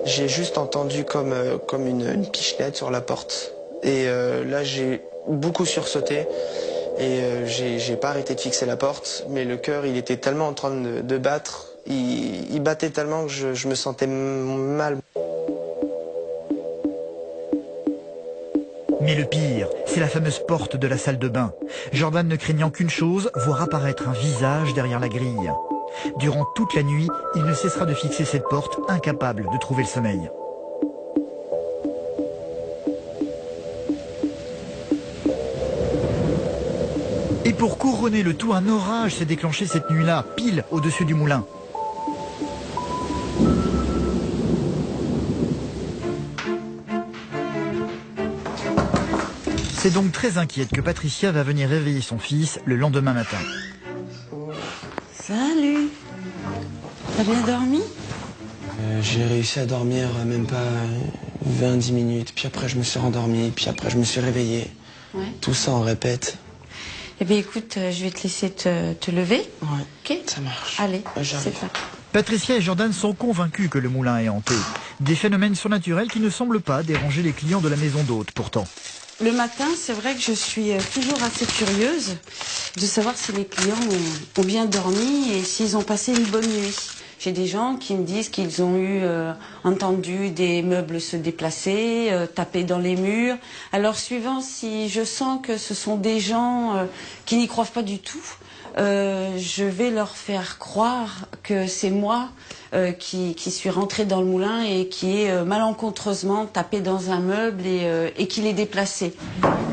J'ai 0.05 0.29
juste 0.29 0.59
entendu 0.59 1.05
comme, 1.05 1.33
euh, 1.33 1.59
comme 1.59 1.87
une, 1.87 2.09
une 2.09 2.31
pichenette 2.31 2.77
sur 2.77 2.91
la 2.91 3.01
porte. 3.01 3.53
Et 3.83 4.09
euh, 4.09 4.45
là, 4.45 4.65
j'ai 4.65 5.03
beaucoup 5.27 5.67
sursauté. 5.67 6.27
Et 6.99 7.21
euh, 7.21 7.47
j'ai 7.47 7.97
pas 7.97 8.11
arrêté 8.11 8.35
de 8.35 8.41
fixer 8.41 8.65
la 8.65 8.77
porte, 8.77 9.27
mais 9.29 9.45
le 9.45 9.57
cœur, 9.57 9.87
il 9.87 9.97
était 9.97 10.17
tellement 10.17 10.49
en 10.49 10.55
train 10.55 10.71
de 10.71 11.19
battre, 11.19 11.68
il, 11.87 12.61
battait 12.61 12.91
tellement 12.91 13.25
que 13.27 13.31
je, 13.31 13.69
me 13.69 13.75
sentais 13.75 14.07
mal. 14.07 14.99
Mais 19.01 19.15
le 19.15 19.25
pire, 19.25 19.69
c'est 19.87 20.01
la 20.01 20.09
fameuse 20.09 20.41
porte 20.47 20.77
de 20.77 20.87
la 20.87 20.99
salle 20.99 21.19
de 21.19 21.29
bain. 21.29 21.53
Jordan 21.93 22.27
ne 22.27 22.37
craignant 22.37 22.71
qu'une 22.71 22.91
chose, 22.91 23.31
voir 23.37 23.63
apparaître 23.63 24.09
un 24.09 24.13
visage 24.13 24.75
derrière 24.75 25.01
la 25.01 25.09
grille. 25.09 25.53
Durant 26.19 26.45
toute 26.55 26.75
la 26.75 26.83
nuit, 26.83 27.09
il 27.35 27.45
ne 27.45 27.55
cessera 27.55 27.87
de 27.87 27.95
fixer 27.95 28.25
cette 28.25 28.45
porte, 28.45 28.79
incapable 28.89 29.47
de 29.53 29.59
trouver 29.59 29.83
le 29.85 29.89
sommeil. 29.89 30.31
Et 37.45 37.55
pour 37.55 37.79
couronner 37.79 38.23
le 38.23 38.35
tout, 38.35 38.53
un 38.53 38.69
orage 38.69 39.15
s'est 39.15 39.25
déclenché 39.25 39.67
cette 39.67 39.89
nuit-là, 39.91 40.27
pile 40.37 40.65
au-dessus 40.71 41.07
du 41.07 41.15
moulin. 41.15 41.47
C'est 49.79 49.93
donc 49.93 50.11
très 50.11 50.39
inquiète 50.39 50.71
que 50.73 50.81
Patricia 50.81 51.31
va 51.31 51.45
venir 51.45 51.69
réveiller 51.69 52.01
son 52.01 52.19
fils 52.19 52.59
le 52.65 52.75
lendemain 52.77 53.13
matin. 53.13 53.39
Salut. 55.15 55.89
T'as 57.17 57.23
bien 57.23 57.41
dormi? 57.43 57.81
Euh, 58.81 59.01
j'ai 59.03 59.25
réussi 59.25 59.61
à 59.61 59.67
dormir 59.67 60.09
euh, 60.19 60.25
même 60.25 60.47
pas 60.47 60.65
20-10 61.49 61.93
minutes, 61.93 62.33
puis 62.35 62.47
après 62.49 62.69
je 62.69 62.77
me 62.77 62.83
suis 62.83 62.99
rendormi, 62.99 63.51
puis 63.55 63.69
après 63.69 63.89
je 63.91 63.99
me 63.99 64.05
suis 64.05 64.21
réveillé. 64.21 64.69
Ouais. 65.15 65.27
Tout 65.41 65.55
ça 65.55 65.71
en 65.71 65.83
répète. 65.83 66.39
Eh 67.21 67.25
bien 67.25 67.39
écoute, 67.39 67.75
euh, 67.77 67.93
je 67.93 68.03
vais 68.05 68.11
te 68.11 68.23
laisser 68.25 68.51
te, 68.51 68.95
te 68.95 69.11
lever. 69.13 69.43
Ouais, 69.63 69.69
Ok 70.11 70.19
ça 70.27 70.41
marche. 70.41 70.81
Allez, 70.81 71.03
Ouais, 71.17 71.23
c'est 71.25 71.57
ça. 71.57 71.69
Patricia 72.13 72.57
et 72.57 72.61
Jordan 72.61 72.93
sont 72.93 73.15
convaincus 73.15 73.69
que 73.71 73.79
le 73.79 73.89
moulin 73.89 74.19
est 74.19 74.29
hanté. 74.29 74.55
Des 75.01 75.15
phénomènes 75.15 75.55
surnaturels 75.55 76.09
qui 76.11 76.21
ne 76.21 76.31
semblent 76.31 76.61
pas 76.61 76.83
déranger 76.83 77.23
les 77.23 77.33
clients 77.33 77.61
de 77.61 77.69
la 77.69 77.77
maison 77.77 78.03
d'hôte 78.03 78.33
pourtant. 78.33 78.65
Le 79.21 79.33
matin, 79.33 79.67
c'est 79.77 79.95
vrai 79.95 80.15
que 80.15 80.21
je 80.21 80.33
suis 80.33 80.71
euh, 80.71 80.79
toujours 80.95 81.21
assez 81.25 81.45
curieuse 81.45 82.15
de 82.77 82.87
savoir 82.87 83.17
si 83.17 83.33
les 83.33 83.45
clients 83.45 83.75
ont, 84.37 84.43
bien 84.45 84.65
dormi 84.65 85.33
et 85.33 85.43
s'ils 85.43 85.77
ont 85.77 85.83
passé 85.83 86.13
une 86.13 86.25
bonne 86.27 86.47
nuit. 86.47 86.77
J'ai 87.19 87.33
des 87.33 87.49
gens 87.49 87.75
qui 87.75 87.97
me 87.97 88.05
disent 88.05 88.29
qu'ils 88.29 88.63
ont 88.63 88.77
eu 88.77 89.01
euh, 89.03 89.33
entendu 89.65 90.31
des 90.31 90.63
meubles 90.63 91.01
se 91.01 91.17
déplacer, 91.17 92.11
euh, 92.13 92.27
taper 92.27 92.63
dans 92.63 92.79
les 92.79 92.95
murs. 92.95 93.37
Alors 93.73 93.97
suivant 93.97 94.41
si 94.41 94.89
je 94.89 95.03
sens 95.03 95.41
que 95.43 95.57
ce 95.57 95.75
sont 95.75 95.97
des 95.97 96.21
gens 96.21 96.77
euh, 96.77 96.85
qui 97.27 97.39
n'y 97.39 97.49
croient 97.49 97.65
pas 97.65 97.83
du 97.83 97.99
tout, 97.99 98.23
euh, 98.79 99.37
je 99.39 99.65
vais 99.65 99.91
leur 99.91 100.17
faire 100.17 100.59
croire 100.59 101.27
que 101.43 101.67
c'est 101.67 101.91
moi 101.91 102.29
euh, 102.75 102.93
qui, 102.93 103.35
qui 103.35 103.51
suis 103.51 103.71
rentrée 103.71 104.05
dans 104.05 104.21
le 104.21 104.27
moulin 104.27 104.63
et 104.63 104.89
qui 104.89 105.23
est 105.23 105.31
euh, 105.31 105.45
malencontreusement 105.45 106.47
tapé 106.47 106.81
dans 106.81 107.11
un 107.11 107.21
meuble 107.21 107.67
et, 107.67 107.81
euh, 107.85 108.11
et 108.17 108.29
qui 108.29 108.41
l'ai 108.43 108.53
déplacé. 108.53 109.15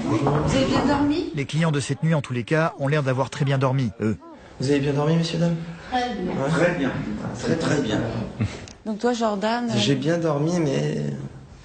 Vous 0.07 0.55
avez 0.55 0.65
bien 0.65 0.85
dormi? 0.85 1.31
Les 1.35 1.45
clients 1.45 1.71
de 1.71 1.79
cette 1.79 2.03
nuit, 2.03 2.13
en 2.13 2.21
tous 2.21 2.33
les 2.33 2.43
cas, 2.43 2.73
ont 2.79 2.87
l'air 2.87 3.03
d'avoir 3.03 3.29
très 3.29 3.45
bien 3.45 3.57
dormi, 3.57 3.91
eux. 4.01 4.17
Vous 4.59 4.69
avez 4.69 4.79
bien 4.79 4.93
dormi, 4.93 5.17
messieurs, 5.17 5.39
dames? 5.39 5.55
Très 5.91 6.75
bien. 6.75 6.91
Très 7.39 7.55
très 7.57 7.81
bien. 7.81 8.01
Donc 8.85 8.99
toi, 8.99 9.13
Jordan, 9.13 9.69
euh, 9.69 9.73
J'ai 9.77 9.95
bien 9.95 10.17
dormi, 10.17 10.59
mais 10.59 11.01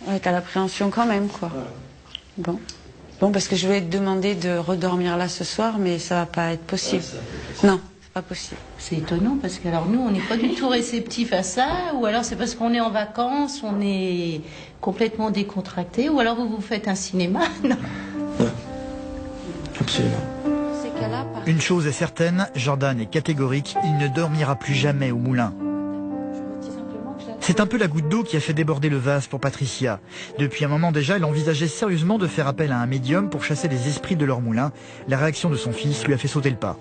ouais, 0.08 0.18
t'as 0.20 0.32
l'appréhension 0.32 0.90
quand 0.90 1.06
même, 1.06 1.28
quoi. 1.28 1.50
Bon. 2.38 2.58
Bon, 3.20 3.32
parce 3.32 3.48
que 3.48 3.56
je 3.56 3.66
voulais 3.66 3.82
te 3.82 3.94
demander 3.94 4.34
de 4.34 4.56
redormir 4.56 5.18
là 5.18 5.28
ce 5.28 5.44
soir, 5.44 5.76
mais 5.78 5.98
ça 5.98 6.20
va 6.20 6.26
pas 6.26 6.52
être 6.52 6.62
possible. 6.64 7.04
Non, 7.62 7.78
c'est 8.00 8.12
pas 8.12 8.22
possible. 8.22 8.56
C'est 8.78 8.96
étonnant 8.96 9.36
parce 9.40 9.58
que 9.58 9.68
alors 9.68 9.86
nous 9.86 10.00
on 10.00 10.10
n'est 10.10 10.20
pas 10.20 10.38
du 10.38 10.54
tout 10.54 10.68
réceptif 10.68 11.34
à 11.34 11.42
ça 11.42 11.66
ou 11.96 12.06
alors 12.06 12.24
c'est 12.24 12.36
parce 12.36 12.54
qu'on 12.54 12.72
est 12.72 12.80
en 12.80 12.90
vacances, 12.90 13.62
on 13.62 13.78
est 13.82 14.40
complètement 14.80 15.30
décontracté 15.30 16.08
ou 16.08 16.18
alors 16.18 16.36
vous 16.36 16.48
vous 16.48 16.62
faites 16.62 16.88
un 16.88 16.94
cinéma. 16.94 17.40
Non. 17.62 17.76
absolument. 19.78 20.14
Ces 20.82 20.88
cas-là, 20.98 21.26
par... 21.34 21.46
Une 21.46 21.60
chose 21.60 21.86
est 21.86 21.92
certaine, 21.92 22.48
Jordan 22.54 22.98
est 22.98 23.06
catégorique, 23.06 23.76
il 23.84 23.98
ne 23.98 24.08
dormira 24.08 24.56
plus 24.56 24.72
jamais 24.74 25.10
au 25.10 25.18
moulin. 25.18 25.52
C'est 27.40 27.58
un 27.60 27.66
peu 27.66 27.78
la 27.78 27.88
goutte 27.88 28.08
d'eau 28.08 28.22
qui 28.22 28.36
a 28.36 28.40
fait 28.40 28.52
déborder 28.52 28.88
le 28.90 28.98
vase 28.98 29.26
pour 29.26 29.40
Patricia. 29.40 29.98
Depuis 30.38 30.64
un 30.64 30.68
moment 30.68 30.92
déjà, 30.92 31.16
elle 31.16 31.24
envisageait 31.24 31.68
sérieusement 31.68 32.18
de 32.18 32.26
faire 32.26 32.46
appel 32.46 32.70
à 32.70 32.78
un 32.78 32.86
médium 32.86 33.30
pour 33.30 33.44
chasser 33.44 33.66
les 33.66 33.88
esprits 33.88 34.14
de 34.14 34.24
leur 34.24 34.40
moulin. 34.40 34.72
La 35.08 35.16
réaction 35.16 35.48
de 35.50 35.56
son 35.56 35.72
fils 35.72 36.04
lui 36.06 36.14
a 36.14 36.18
fait 36.18 36.28
sauter 36.28 36.50
le 36.50 36.56
pas. 36.56 36.76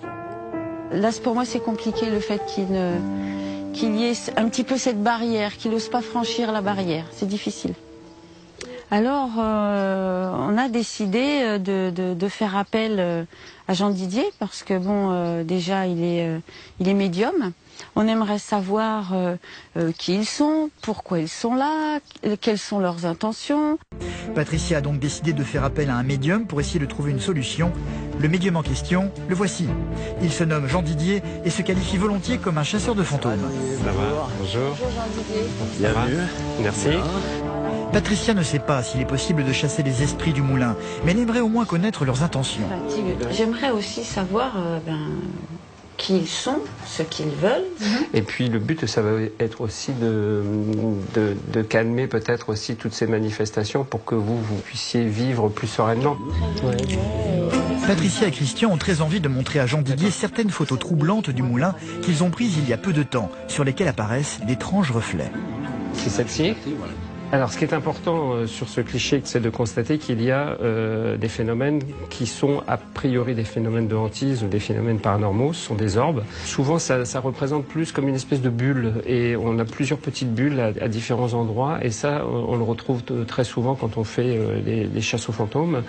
Là, 0.92 1.10
pour 1.22 1.34
moi, 1.34 1.44
c'est 1.44 1.60
compliqué 1.60 2.10
le 2.10 2.20
fait 2.20 2.42
qu'il 2.46 2.70
ne... 2.70 2.98
y 3.74 4.04
ait 4.04 4.12
un 4.36 4.48
petit 4.48 4.64
peu 4.64 4.76
cette 4.76 5.02
barrière, 5.02 5.56
qu'il 5.56 5.70
n'ose 5.70 5.88
pas 5.88 6.02
franchir 6.02 6.52
la 6.52 6.60
barrière. 6.60 7.06
C'est 7.12 7.28
difficile. 7.28 7.74
Alors, 8.92 9.30
euh, 9.38 10.30
on 10.36 10.58
a 10.58 10.68
décidé 10.68 11.42
euh, 11.42 11.58
de, 11.58 11.90
de, 11.94 12.14
de 12.14 12.28
faire 12.28 12.56
appel 12.56 12.96
euh, 12.98 13.24
à 13.68 13.72
Jean 13.74 13.90
Didier 13.90 14.24
parce 14.40 14.64
que 14.64 14.76
bon, 14.78 15.10
euh, 15.12 15.44
déjà, 15.44 15.86
il 15.86 16.02
est, 16.02 16.26
euh, 16.26 16.38
il 16.80 16.88
est 16.88 16.94
médium. 16.94 17.52
On 17.96 18.06
aimerait 18.06 18.38
savoir 18.38 19.14
euh, 19.14 19.36
euh, 19.76 19.92
qui 19.96 20.14
ils 20.14 20.26
sont, 20.26 20.70
pourquoi 20.82 21.20
ils 21.20 21.28
sont 21.28 21.54
là, 21.54 21.98
quelles 22.40 22.58
sont 22.58 22.78
leurs 22.78 23.06
intentions. 23.06 23.78
Patricia 24.34 24.78
a 24.78 24.80
donc 24.80 24.98
décidé 24.98 25.32
de 25.32 25.42
faire 25.42 25.64
appel 25.64 25.90
à 25.90 25.96
un 25.96 26.02
médium 26.02 26.46
pour 26.46 26.60
essayer 26.60 26.78
de 26.78 26.86
trouver 26.86 27.10
une 27.10 27.20
solution. 27.20 27.72
Le 28.18 28.28
médium 28.28 28.56
en 28.56 28.62
question, 28.62 29.10
le 29.28 29.34
voici. 29.34 29.66
Il 30.22 30.32
se 30.32 30.44
nomme 30.44 30.68
Jean 30.68 30.82
Didier 30.82 31.22
et 31.44 31.50
se 31.50 31.62
qualifie 31.62 31.96
volontiers 31.96 32.38
comme 32.38 32.58
un 32.58 32.62
chasseur 32.62 32.94
de 32.94 33.02
fantômes. 33.02 33.40
Ça 33.84 33.92
va 33.92 34.28
Bonjour. 34.38 34.76
Bienvenue. 35.78 36.22
Merci. 36.62 36.88
Patricia 37.92 38.34
ne 38.34 38.42
sait 38.42 38.60
pas 38.60 38.82
s'il 38.84 39.00
est 39.00 39.06
possible 39.06 39.44
de 39.44 39.52
chasser 39.52 39.82
les 39.82 40.02
esprits 40.02 40.32
du 40.32 40.42
moulin, 40.42 40.76
mais 41.04 41.10
elle 41.10 41.18
aimerait 41.18 41.40
au 41.40 41.48
moins 41.48 41.64
connaître 41.64 42.04
leurs 42.04 42.22
intentions. 42.22 42.62
J'aimerais 43.32 43.70
aussi 43.70 44.04
savoir 44.04 44.52
euh, 44.56 44.78
ben, 44.86 44.98
qui 46.00 46.16
ils 46.16 46.28
sont, 46.28 46.60
ce 46.86 47.02
qu'ils 47.02 47.28
veulent. 47.28 47.66
Et 48.14 48.22
puis 48.22 48.48
le 48.48 48.58
but, 48.58 48.86
ça 48.86 49.02
va 49.02 49.10
être 49.38 49.60
aussi 49.60 49.92
de, 49.92 50.42
de, 51.14 51.36
de 51.52 51.62
calmer 51.62 52.06
peut-être 52.06 52.48
aussi 52.48 52.76
toutes 52.76 52.94
ces 52.94 53.06
manifestations 53.06 53.84
pour 53.84 54.06
que 54.06 54.14
vous, 54.14 54.38
vous 54.40 54.56
puissiez 54.64 55.04
vivre 55.04 55.50
plus 55.50 55.66
sereinement. 55.66 56.16
Patricia 57.86 58.28
et 58.28 58.30
Christian 58.30 58.72
ont 58.72 58.78
très 58.78 59.02
envie 59.02 59.20
de 59.20 59.28
montrer 59.28 59.60
à 59.60 59.66
Jean 59.66 59.82
Didier 59.82 60.10
certaines 60.10 60.50
photos 60.50 60.78
troublantes 60.78 61.28
du 61.28 61.42
moulin 61.42 61.74
qu'ils 62.02 62.24
ont 62.24 62.30
prises 62.30 62.56
il 62.56 62.66
y 62.66 62.72
a 62.72 62.78
peu 62.78 62.94
de 62.94 63.02
temps, 63.02 63.30
sur 63.46 63.64
lesquelles 63.64 63.88
apparaissent 63.88 64.40
d'étranges 64.46 64.90
reflets. 64.90 65.30
C'est 65.92 66.08
celle-ci? 66.08 66.54
Alors, 67.32 67.52
ce 67.52 67.58
qui 67.58 67.64
est 67.64 67.72
important 67.74 68.32
euh, 68.32 68.46
sur 68.46 68.68
ce 68.68 68.80
cliché, 68.80 69.20
c'est 69.24 69.40
de 69.40 69.50
constater 69.50 69.98
qu'il 69.98 70.22
y 70.22 70.30
a 70.30 70.56
euh, 70.62 71.16
des 71.16 71.28
phénomènes 71.28 71.80
qui 72.08 72.26
sont 72.26 72.62
a 72.66 72.76
priori 72.76 73.34
des 73.34 73.44
phénomènes 73.44 73.86
de 73.88 73.94
hantise 73.94 74.42
ou 74.42 74.48
des 74.48 74.58
phénomènes 74.60 74.98
paranormaux, 74.98 75.52
ce 75.52 75.66
sont 75.66 75.74
des 75.74 75.96
orbes. 75.96 76.24
Souvent, 76.44 76.78
ça, 76.78 77.04
ça 77.04 77.20
représente 77.20 77.64
plus 77.66 77.92
comme 77.92 78.08
une 78.08 78.14
espèce 78.16 78.40
de 78.40 78.50
bulle, 78.50 78.94
et 79.06 79.36
on 79.36 79.58
a 79.58 79.64
plusieurs 79.64 79.98
petites 79.98 80.34
bulles 80.34 80.58
à, 80.60 80.72
à 80.84 80.88
différents 80.88 81.32
endroits, 81.34 81.78
et 81.82 81.90
ça, 81.90 82.24
on, 82.26 82.54
on 82.54 82.56
le 82.56 82.64
retrouve 82.64 83.02
très 83.26 83.44
souvent 83.44 83.74
quand 83.74 83.96
on 83.96 84.04
fait 84.04 84.36
euh, 84.36 84.60
les, 84.64 84.84
les 84.84 85.00
chasses 85.00 85.28
aux 85.28 85.32
fantômes. 85.32 85.82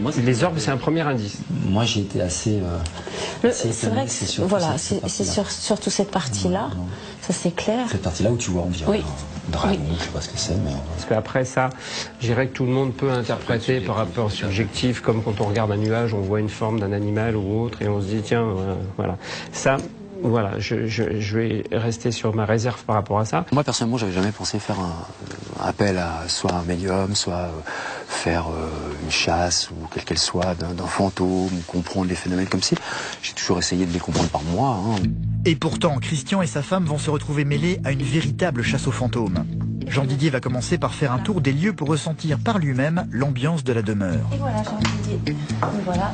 moi, 0.00 0.12
les 0.22 0.44
orbes, 0.44 0.58
c'est 0.58 0.70
un 0.70 0.76
premier 0.76 1.00
indice. 1.02 1.38
Moi, 1.68 1.84
j'ai 1.84 2.00
été 2.00 2.20
assez. 2.20 2.60
euh, 2.60 3.48
assez 3.48 3.72
C'est 3.72 3.88
vrai 3.88 4.04
que 4.04 4.10
c'est 4.10 4.26
surtout 4.26 4.48
voilà, 4.48 4.76
c'est 4.78 5.24
sur, 5.24 5.50
surtout 5.50 5.90
cette 5.90 6.10
partie-là. 6.10 6.68
Ça 7.26 7.32
c'est 7.32 7.54
clair. 7.54 7.86
Cette 7.90 8.02
partie-là 8.02 8.30
où 8.30 8.36
tu 8.36 8.50
vois, 8.50 8.62
on 8.62 8.70
dirait 8.70 8.90
Oui. 8.90 9.02
un 9.48 9.50
dragon, 9.50 9.78
je 9.98 10.04
sais 10.04 10.10
pas 10.10 10.20
ce 10.20 10.28
que 10.28 10.38
c'est, 10.38 10.54
mais. 10.56 10.70
Parce 10.94 11.04
qu'après 11.08 11.44
ça, 11.44 11.70
je 12.20 12.26
dirais 12.26 12.46
que 12.48 12.52
tout 12.52 12.64
le 12.64 12.72
monde 12.72 12.92
peut 12.94 13.10
interpréter 13.10 13.80
par 13.80 13.96
rapport 13.96 14.30
subjectif, 14.30 15.00
comme 15.00 15.22
quand 15.22 15.40
on 15.40 15.44
regarde 15.46 15.72
un 15.72 15.76
nuage, 15.76 16.14
on 16.14 16.20
voit 16.20 16.40
une 16.40 16.48
forme 16.48 16.78
d'un 16.80 16.92
animal 16.92 17.36
ou 17.36 17.62
autre, 17.62 17.82
et 17.82 17.88
on 17.88 18.00
se 18.00 18.06
dit, 18.06 18.22
tiens, 18.22 18.42
euh, 18.44 18.74
voilà. 18.96 19.16
Ça, 19.52 19.78
voilà, 20.28 20.58
je, 20.58 20.86
je, 20.86 21.20
je 21.20 21.38
vais 21.38 21.64
rester 21.72 22.10
sur 22.10 22.34
ma 22.34 22.44
réserve 22.44 22.82
par 22.84 22.96
rapport 22.96 23.18
à 23.18 23.24
ça. 23.24 23.44
Moi 23.52 23.64
personnellement, 23.64 23.98
j'avais 23.98 24.12
jamais 24.12 24.32
pensé 24.32 24.58
faire 24.58 24.78
un, 24.80 25.62
un 25.62 25.66
appel 25.68 25.98
à 25.98 26.28
soit 26.28 26.52
un 26.52 26.62
médium, 26.62 27.14
soit 27.14 27.34
euh, 27.34 27.50
faire 28.06 28.46
euh, 28.48 28.68
une 29.04 29.10
chasse 29.10 29.70
ou 29.70 29.74
quelle 29.92 30.04
qu'elle 30.04 30.18
soit 30.18 30.54
d'un 30.54 30.86
fantôme, 30.86 31.28
ou 31.28 31.62
comprendre 31.66 32.08
les 32.08 32.14
phénomènes 32.14 32.46
comme 32.48 32.62
si. 32.62 32.74
J'ai 33.22 33.32
toujours 33.32 33.58
essayé 33.58 33.86
de 33.86 33.92
les 33.92 33.98
comprendre 34.00 34.28
par 34.28 34.42
moi. 34.42 34.78
hein. 34.84 35.02
Et 35.44 35.54
pourtant, 35.56 35.96
Christian 35.98 36.42
et 36.42 36.46
sa 36.46 36.62
femme 36.62 36.84
vont 36.84 36.98
se 36.98 37.10
retrouver 37.10 37.44
mêlés 37.44 37.80
à 37.84 37.92
une 37.92 38.02
véritable 38.02 38.62
chasse 38.62 38.86
aux 38.88 38.92
fantômes. 38.92 39.44
Jean 39.86 40.04
Didier 40.04 40.30
va 40.30 40.40
commencer 40.40 40.78
par 40.78 40.94
faire 40.94 41.12
un 41.12 41.18
tour 41.18 41.40
des 41.40 41.52
lieux 41.52 41.72
pour 41.72 41.86
ressentir 41.88 42.38
par 42.40 42.58
lui-même 42.58 43.06
l'ambiance 43.12 43.62
de 43.62 43.72
la 43.72 43.82
demeure. 43.82 44.28
Et 44.34 44.38
voilà, 44.38 44.62
Jean 44.64 44.78
Didier. 45.04 45.36
Voilà. 45.84 46.12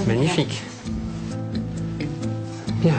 Le 0.00 0.06
magnifique. 0.14 0.62
Bien, 2.80 2.94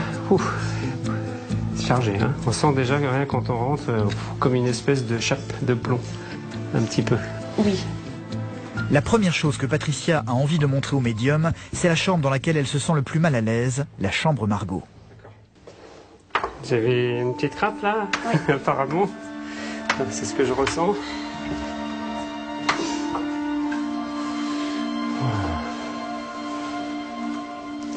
chargé, 1.80 2.18
hein. 2.20 2.34
On 2.46 2.52
sent 2.52 2.74
déjà 2.74 3.00
que 3.00 3.06
rien 3.06 3.26
quand 3.26 3.50
on 3.50 3.58
rentre, 3.58 3.84
euh, 3.90 4.04
comme 4.40 4.56
une 4.56 4.68
espèce 4.68 5.06
de 5.06 5.20
chape 5.20 5.54
de 5.64 5.74
plomb, 5.74 6.00
un 6.76 6.82
petit 6.82 7.02
peu. 7.02 7.18
Oui. 7.60 7.80
La 8.92 9.02
première 9.02 9.34
chose 9.34 9.58
que 9.58 9.66
Patricia 9.66 10.24
a 10.28 10.34
envie 10.34 10.60
de 10.60 10.66
montrer 10.66 10.96
au 10.96 11.00
médium, 11.00 11.52
c'est 11.74 11.88
la 11.88 11.96
chambre 11.96 12.22
dans 12.22 12.30
laquelle 12.30 12.58
elle 12.58 12.68
se 12.68 12.80
sent 12.80 12.94
le 12.94 13.02
plus 13.02 13.20
mal 13.20 13.36
à 13.36 13.42
l'aise, 13.42 13.86
la 14.00 14.12
chambre 14.12 14.48
Margot. 14.48 14.84
Vous 16.64 16.74
avez 16.74 17.20
une 17.20 17.34
petite 17.34 17.56
crainte 17.56 17.82
là? 17.82 18.08
Apparemment. 18.50 19.10
C'est 20.10 20.26
ce 20.26 20.34
que 20.34 20.46
je 20.46 20.54
ressens. 20.54 20.96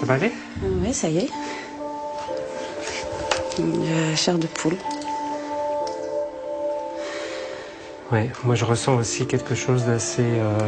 Ça 0.00 0.06
va 0.06 0.14
aller? 0.14 0.32
Oui, 0.62 0.94
ça 0.94 1.08
y 1.08 1.18
est. 1.18 1.30
La 3.60 4.16
chair 4.16 4.38
de 4.38 4.46
poule. 4.46 4.76
Ouais, 8.10 8.30
moi 8.44 8.54
je 8.54 8.64
ressens 8.64 8.96
aussi 8.96 9.26
quelque 9.26 9.54
chose 9.54 9.84
d'assez 9.84 10.22
euh, 10.24 10.58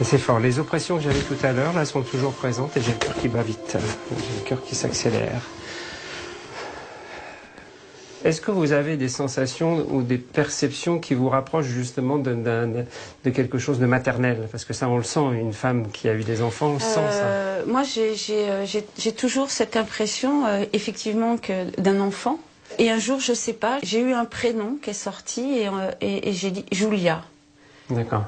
assez 0.00 0.18
fort. 0.18 0.38
Les 0.38 0.58
oppressions 0.58 0.96
que 0.96 1.02
j'avais 1.02 1.20
tout 1.20 1.36
à 1.42 1.52
l'heure, 1.52 1.72
là, 1.72 1.84
sont 1.84 2.02
toujours 2.02 2.32
présentes 2.32 2.76
et 2.76 2.80
j'ai 2.80 2.92
le 2.92 2.98
cœur 2.98 3.16
qui 3.16 3.28
bat 3.28 3.42
vite. 3.42 3.76
J'ai 4.10 4.34
le 4.40 4.48
cœur 4.48 4.62
qui 4.62 4.74
s'accélère. 4.74 5.42
Est-ce 8.24 8.40
que 8.40 8.50
vous 8.50 8.72
avez 8.72 8.96
des 8.96 9.08
sensations 9.08 9.86
ou 9.90 10.02
des 10.02 10.18
perceptions 10.18 10.98
qui 10.98 11.14
vous 11.14 11.28
rapprochent 11.28 11.66
justement 11.66 12.18
de, 12.18 12.34
de, 12.34 12.84
de 13.24 13.30
quelque 13.30 13.58
chose 13.58 13.78
de 13.78 13.86
maternel? 13.86 14.48
Parce 14.50 14.64
que 14.64 14.72
ça, 14.72 14.88
on 14.88 14.96
le 14.96 15.04
sent, 15.04 15.20
une 15.40 15.52
femme 15.52 15.88
qui 15.92 16.08
a 16.08 16.14
eu 16.14 16.24
des 16.24 16.42
enfants, 16.42 16.68
on 16.74 16.78
sent 16.78 16.94
ça. 17.10 17.24
Euh, 17.24 17.62
moi, 17.66 17.82
j'ai- 17.84 18.14
euh, 18.30 18.66
j'ai- 18.66 19.12
toujours 19.12 19.50
cette 19.50 19.76
impression, 19.76 20.46
euh, 20.46 20.64
effectivement, 20.72 21.36
d'un 21.78 22.00
enfant. 22.00 22.38
Et 22.78 22.90
un 22.90 22.98
jour, 22.98 23.20
je 23.20 23.32
sais 23.32 23.54
pas, 23.54 23.78
j'ai 23.82 24.00
eu 24.00 24.12
un 24.12 24.24
prénom 24.24 24.76
qui 24.82 24.90
est 24.90 24.92
sorti 24.92 25.58
et, 25.58 25.68
euh, 25.68 25.90
et- 26.00 26.28
et 26.28 26.32
j'ai 26.32 26.50
dit 26.50 26.64
Julia. 26.72 27.22
D'accord. 27.88 28.24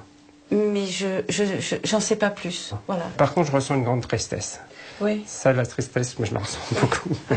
Mais 0.50 0.86
je 0.86 1.22
je- 1.28 1.60
je- 1.60 1.76
j'en 1.84 2.00
sais 2.00 2.16
pas 2.16 2.30
plus. 2.30 2.74
Voilà. 2.86 3.04
Par 3.16 3.32
contre, 3.34 3.48
je 3.48 3.52
ressens 3.52 3.76
une 3.76 3.84
grande 3.84 4.06
tristesse. 4.06 4.60
Oui. 5.00 5.22
Ça, 5.26 5.52
la 5.52 5.64
tristesse, 5.64 6.18
moi, 6.18 6.26
je 6.28 6.34
la 6.34 6.40
ressens 6.40 6.58
beaucoup. 6.80 7.16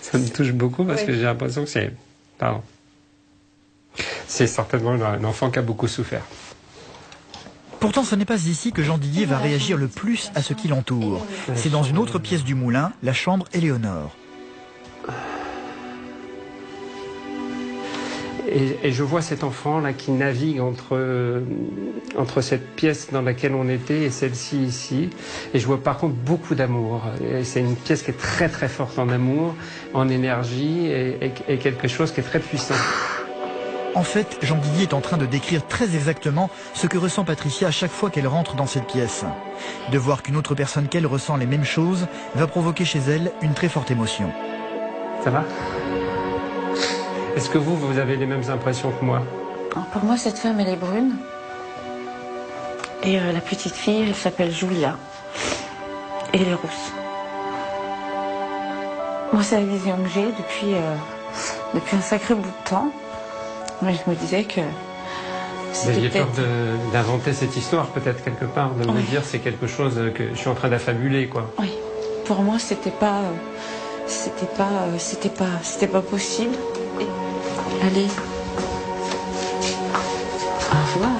ça 0.00 0.18
me 0.18 0.26
touche 0.28 0.52
beaucoup 0.52 0.84
parce 0.84 1.00
Oui. 1.02 1.06
que 1.06 1.12
j'ai 1.14 1.22
l'impression 1.22 1.64
que 1.64 1.70
c'est. 1.70 1.92
Pardon. 2.38 2.62
C'est 4.26 4.46
certainement 4.46 4.92
un 4.92 5.24
enfant 5.24 5.50
qui 5.50 5.58
a 5.58 5.62
beaucoup 5.62 5.88
souffert. 5.88 6.22
Pourtant, 7.80 8.02
ce 8.02 8.14
n'est 8.16 8.24
pas 8.24 8.42
ici 8.46 8.72
que 8.72 8.82
Jean 8.82 8.98
Didier 8.98 9.24
va 9.24 9.38
réagir 9.38 9.76
le 9.76 9.86
plus 9.88 10.30
à 10.34 10.42
ce 10.42 10.52
qui 10.52 10.66
l'entoure. 10.68 11.24
C'est 11.54 11.68
dans 11.70 11.84
une 11.84 11.98
autre 11.98 12.18
pièce 12.18 12.42
du 12.44 12.54
moulin, 12.54 12.92
la 13.02 13.12
chambre 13.12 13.46
Éléonore. 13.52 14.14
Et, 18.50 18.78
et 18.88 18.92
je 18.92 19.02
vois 19.02 19.20
cet 19.20 19.44
enfant 19.44 19.78
là 19.80 19.92
qui 19.92 20.10
navigue 20.10 20.60
entre, 20.60 20.92
euh, 20.96 21.40
entre 22.16 22.40
cette 22.40 22.66
pièce 22.76 23.08
dans 23.12 23.20
laquelle 23.22 23.54
on 23.54 23.68
était 23.68 24.02
et 24.04 24.10
celle-ci 24.10 24.56
ici. 24.62 25.10
Et 25.52 25.58
je 25.58 25.66
vois 25.66 25.82
par 25.82 25.98
contre 25.98 26.14
beaucoup 26.14 26.54
d'amour. 26.54 27.02
C'est 27.42 27.60
une 27.60 27.76
pièce 27.76 28.02
qui 28.02 28.10
est 28.10 28.18
très 28.18 28.48
très 28.48 28.68
forte 28.68 28.98
en 28.98 29.08
amour, 29.10 29.54
en 29.92 30.08
énergie 30.08 30.86
et, 30.86 31.26
et- 31.26 31.32
et 31.54 31.58
quelque 31.58 31.88
chose 31.88 32.10
qui 32.12 32.20
est 32.20 32.24
très 32.24 32.38
puissant. 32.40 32.74
En 33.94 34.02
fait, 34.02 34.38
Jean 34.42 34.56
Didier 34.58 34.84
est 34.84 34.94
en 34.94 35.00
train 35.00 35.16
de 35.16 35.26
décrire 35.26 35.66
très 35.66 35.94
exactement 35.96 36.50
ce 36.74 36.86
que 36.86 36.98
ressent 36.98 37.24
Patricia 37.24 37.68
à 37.68 37.70
chaque 37.72 37.90
fois 37.90 38.10
qu'elle 38.10 38.28
rentre 38.28 38.54
dans 38.54 38.66
cette 38.66 38.86
pièce. 38.86 39.24
De 39.90 39.98
voir 39.98 40.22
qu'une 40.22 40.36
autre 40.36 40.54
personne 40.54 40.88
qu'elle 40.88 41.06
ressent 41.06 41.36
les 41.36 41.46
mêmes 41.46 41.64
choses 41.64 42.06
va 42.34 42.46
provoquer 42.46 42.84
chez 42.84 43.00
elle 43.08 43.32
une 43.42 43.54
très 43.54 43.68
forte 43.68 43.90
émotion. 43.90 44.30
Ça 45.24 45.30
va? 45.30 45.44
Est-ce 47.38 47.50
que 47.50 47.58
vous, 47.58 47.76
vous 47.76 47.98
avez 47.98 48.16
les 48.16 48.26
mêmes 48.26 48.42
impressions 48.50 48.90
que 48.90 49.04
moi 49.04 49.22
Alors, 49.70 49.86
pour 49.90 50.02
moi, 50.02 50.16
cette 50.16 50.38
femme, 50.38 50.58
elle 50.58 50.70
est 50.70 50.74
brune. 50.74 51.12
Et 53.04 53.16
euh, 53.16 53.30
la 53.32 53.40
petite 53.40 53.76
fille, 53.76 54.06
elle 54.08 54.16
s'appelle 54.16 54.50
Julia. 54.50 54.96
Et 56.32 56.38
elle 56.42 56.48
est 56.48 56.54
rousse. 56.54 56.92
Moi, 59.32 59.44
c'est 59.44 59.60
la 59.60 59.66
vision 59.66 59.96
que 60.02 60.08
j'ai 60.12 60.26
depuis, 60.26 60.74
euh, 60.74 60.96
depuis 61.76 61.96
un 61.96 62.00
sacré 62.00 62.34
bout 62.34 62.42
de 62.42 62.68
temps. 62.68 62.90
Mais 63.82 63.94
je 63.94 64.10
me 64.10 64.16
disais 64.16 64.42
que 64.42 64.62
Vous 65.74 65.90
aviez 65.90 66.08
peur 66.08 66.26
d'inventer 66.92 67.32
cette 67.34 67.56
histoire 67.56 67.86
peut-être 67.86 68.24
quelque 68.24 68.46
part, 68.46 68.70
de 68.74 68.84
me 68.90 69.00
dire 69.02 69.22
c'est 69.24 69.38
quelque 69.38 69.68
chose 69.68 69.94
que 70.12 70.30
je 70.30 70.34
suis 70.34 70.48
en 70.48 70.54
train 70.54 70.70
d'affabuler 70.70 71.28
quoi. 71.28 71.48
Oui. 71.60 71.70
Pour 72.26 72.42
moi, 72.42 72.58
c'était 72.58 72.90
pas... 72.90 73.18
euh, 73.18 73.32
c'était 74.08 74.52
pas... 74.56 74.72
c'était 74.98 75.28
pas... 75.28 75.54
C'était 75.62 75.86
pas 75.86 76.02
possible. 76.02 76.56
Allez. 77.82 78.06
Au 80.70 80.94
revoir. 80.94 81.18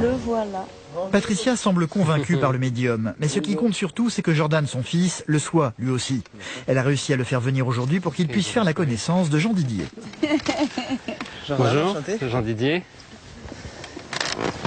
Le 0.00 0.10
voilà. 0.24 0.66
Patricia 1.12 1.56
semble 1.56 1.86
convaincue 1.86 2.36
par 2.36 2.52
le 2.52 2.58
médium, 2.58 3.14
mais 3.18 3.28
ce 3.28 3.38
qui 3.40 3.56
compte 3.56 3.74
surtout, 3.74 4.10
c'est 4.10 4.22
que 4.22 4.32
Jordan, 4.34 4.66
son 4.66 4.82
fils, 4.82 5.24
le 5.26 5.38
soit 5.38 5.72
lui 5.78 5.90
aussi. 5.90 6.22
Elle 6.66 6.78
a 6.78 6.82
réussi 6.82 7.12
à 7.12 7.16
le 7.16 7.24
faire 7.24 7.40
venir 7.40 7.66
aujourd'hui 7.66 8.00
pour 8.00 8.14
qu'il 8.14 8.28
puisse 8.28 8.46
faire 8.46 8.64
la 8.64 8.72
connaissance 8.74 9.30
de 9.30 9.38
Jean 9.38 9.52
Didier. 9.52 9.84
Bonjour, 11.48 11.96
Jean 12.28 12.42
Didier. 12.42 12.82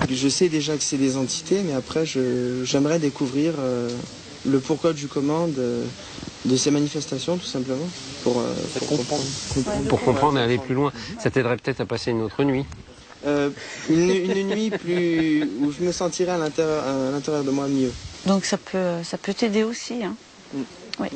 Je 0.09 0.27
sais 0.27 0.49
déjà 0.49 0.75
que 0.75 0.83
c'est 0.83 0.97
des 0.97 1.17
entités, 1.17 1.61
mais 1.65 1.73
après, 1.73 2.05
je- 2.05 2.63
j'aimerais 2.65 2.99
découvrir 2.99 3.53
euh, 3.59 3.89
le 4.45 4.59
pourquoi 4.59 4.93
du 4.93 5.07
comment 5.07 5.47
de, 5.47 5.83
de 6.45 6.55
ces 6.55 6.71
manifestations, 6.71 7.37
tout 7.37 7.45
simplement, 7.45 7.87
pour, 8.23 8.39
euh, 8.39 8.53
pour 8.77 8.87
comprendre. 8.87 9.23
Pour 9.89 10.01
comprendre 10.01 10.39
et 10.39 10.41
aller 10.41 10.57
plus 10.57 10.75
loin, 10.75 10.91
ça 11.19 11.29
t'aiderait 11.31 11.57
peut-être 11.57 11.81
à 11.81 11.85
passer 11.85 12.11
une 12.11 12.21
autre 12.21 12.43
nuit. 12.43 12.65
Euh, 13.25 13.49
une, 13.89 14.09
une 14.09 14.47
nuit 14.49 14.69
plus 14.69 15.47
où 15.61 15.71
je 15.71 15.85
me 15.85 15.91
sentirais 15.93 16.33
à 16.33 16.37
l'intérieur, 16.37 16.83
à 16.85 17.11
l'intérieur 17.11 17.43
de 17.45 17.51
moi 17.51 17.67
mieux. 17.67 17.91
Donc 18.25 18.43
ça 18.43 18.57
peut, 18.57 19.01
ça 19.03 19.17
peut 19.17 19.33
t'aider 19.33 19.63
aussi. 19.63 20.03
Hein. 20.03 20.15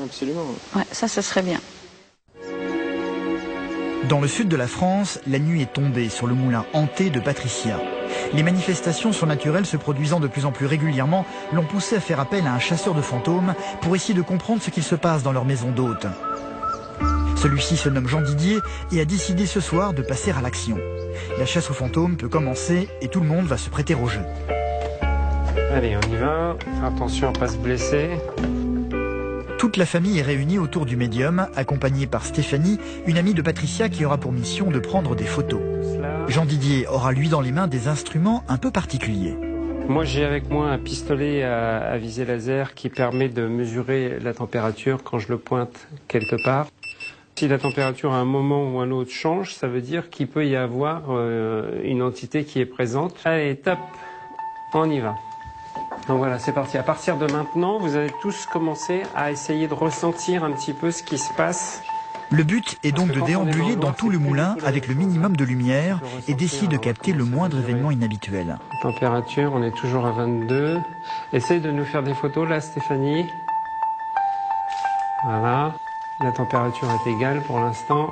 Absolument. 0.04 0.46
Ouais, 0.76 0.84
ça, 0.92 1.08
ce 1.08 1.22
serait 1.22 1.44
bien. 1.44 1.60
Dans 4.10 4.22
le 4.22 4.28
sud 4.30 4.48
de 4.48 4.56
la 4.56 4.68
France, 4.68 5.20
la 5.28 5.38
nuit 5.38 5.62
est 5.62 5.74
tombée 5.74 6.08
sur 6.08 6.28
le 6.28 6.34
moulin 6.34 6.66
hanté 6.72 7.10
de 7.10 7.20
Patricia. 7.20 7.78
Les 8.34 8.44
manifestations 8.44 9.14
surnaturelles 9.14 9.66
se 9.66 9.78
produisant 9.78 10.20
de 10.20 10.28
plus 10.28 10.46
en 10.46 10.52
plus 10.52 10.66
régulièrement 10.66 11.26
l'ont 11.54 11.64
poussé 11.64 11.96
à 11.96 12.00
faire 12.00 12.20
appel 12.20 12.46
à 12.46 12.54
un 12.54 12.60
chasseur 12.60 12.94
de 12.94 13.02
fantômes 13.02 13.54
pour 13.82 13.96
essayer 13.96 14.14
de 14.14 14.22
comprendre 14.22 14.62
ce 14.62 14.70
qu'il 14.70 14.84
se 14.84 14.96
passe 14.96 15.24
dans 15.24 15.32
leur 15.32 15.46
maison 15.46 15.72
d'hôte. 15.72 16.08
Celui-ci 17.36 17.78
se 17.78 17.88
nomme 17.90 18.08
Jean 18.08 18.22
Didier 18.22 18.58
et 18.92 19.00
a 19.00 19.06
décidé 19.06 19.46
ce 19.46 19.60
soir 19.60 19.94
de 19.94 20.02
passer 20.02 20.32
à 20.32 20.42
l'action. 20.42 20.78
La 21.38 21.46
chasse 21.46 21.70
aux 21.70 21.74
fantômes 21.74 22.18
peut 22.18 22.30
commencer 22.30 22.90
et 23.02 23.08
tout 23.08 23.20
le 23.20 23.28
monde 23.28 23.46
va 23.46 23.58
se 23.58 23.70
prêter 23.70 23.96
au 23.96 24.08
jeu. 24.08 24.22
Allez, 25.72 25.96
on 25.96 26.12
y 26.12 26.16
va. 26.16 26.56
Attention 26.84 27.30
à 27.30 27.34
pas 27.34 27.48
se 27.48 27.58
blesser. 27.58 28.10
Toute 29.58 29.78
la 29.78 29.88
famille 29.88 30.20
est 30.20 30.24
réunie 30.24 30.60
autour 30.60 30.86
du 30.86 30.96
médium, 30.96 31.48
accompagnée 31.56 32.06
par 32.06 32.24
Stéphanie, 32.24 32.78
une 33.08 33.18
amie 33.18 33.34
de 33.34 33.42
Patricia 33.42 33.90
qui 33.90 34.06
aura 34.06 34.18
pour 34.20 34.32
mission 34.32 34.70
de 34.70 34.78
prendre 34.78 35.16
des 35.16 35.26
photos. 35.26 35.62
Jean 36.28 36.46
Didier 36.46 36.88
aura 36.88 37.12
lui 37.12 37.28
dans 37.28 37.42
les 37.42 37.52
mains 37.52 37.68
des 37.68 37.88
instruments 37.88 38.44
un 38.48 38.58
peu 38.58 38.70
particuliers. 38.70 39.36
Moi, 39.88 40.04
j'ai 40.04 40.24
avec 40.24 40.52
moi 40.52 40.68
un 40.68 40.78
pistolet 40.78 41.44
à, 41.44 41.78
à 41.78 41.98
visée 41.98 42.26
laser 42.26 42.76
qui 42.76 42.90
permet 42.90 43.30
de 43.30 43.48
mesurer 43.48 44.20
la 44.20 44.36
température 44.36 45.04
quand 45.04 45.18
je 45.18 45.30
le 45.30 45.40
pointe 45.40 45.88
quelque 46.08 46.36
part. 46.44 46.68
Si 47.36 47.48
la 47.48 47.58
température 47.58 48.14
à 48.14 48.18
un 48.18 48.26
moment 48.26 48.72
ou 48.72 48.80
un 48.80 48.92
autre 48.92 49.12
change, 49.12 49.56
ça 49.56 49.68
veut 49.68 49.82
dire 49.82 50.10
qu'il 50.12 50.28
peut 50.28 50.46
y 50.46 50.56
avoir 50.56 51.04
euh, 51.10 51.82
une 51.84 52.04
entité 52.04 52.44
qui 52.44 52.60
est 52.60 52.66
présente. 52.66 53.16
Allez, 53.26 53.56
top, 53.56 53.80
on 54.74 54.90
y 54.90 55.00
va. 55.00 55.16
Donc 56.08 56.20
voilà, 56.20 56.40
c'est 56.40 56.54
parti. 56.54 56.78
À 56.78 56.84
partir 56.84 57.18
de 57.18 57.32
maintenant, 57.32 57.80
vous 57.80 57.96
allez 57.96 58.12
tous 58.22 58.46
commencer 58.46 59.04
à 59.16 59.32
essayer 59.32 59.68
de 59.68 59.74
ressentir 59.74 60.44
un 60.44 60.52
petit 60.52 60.74
peu 60.74 60.92
ce 60.92 61.04
qui 61.04 61.18
se 61.18 61.34
passe. 61.34 61.82
Le 62.30 62.44
but 62.44 62.78
est 62.84 62.92
donc 62.92 63.12
de 63.12 63.22
déambuler 63.22 63.76
dans 63.76 63.94
tout 63.94 64.10
le 64.10 64.18
moulin 64.18 64.58
avec 64.66 64.88
le 64.88 64.96
minimum 64.96 65.36
de 65.38 65.46
lumière 65.46 66.02
et 66.28 66.34
d'essayer 66.34 66.68
de 66.68 66.76
capter 66.78 67.14
le 67.14 67.24
moindre 67.24 67.58
événement 67.58 67.92
inhabituel. 67.92 68.58
Température, 68.82 69.52
on 69.54 69.64
est 69.64 69.76
toujours 69.76 70.06
à 70.06 70.12
22. 70.12 70.80
Essaye 71.32 71.62
de 71.62 71.72
nous 71.72 71.86
faire 71.86 72.04
des 72.04 72.14
photos 72.14 72.48
là, 72.50 72.60
Stéphanie. 72.60 73.26
Voilà. 75.26 75.74
La 76.20 76.32
température 76.32 76.88
est 76.90 77.10
égale 77.12 77.42
pour 77.44 77.60
l'instant. 77.60 78.10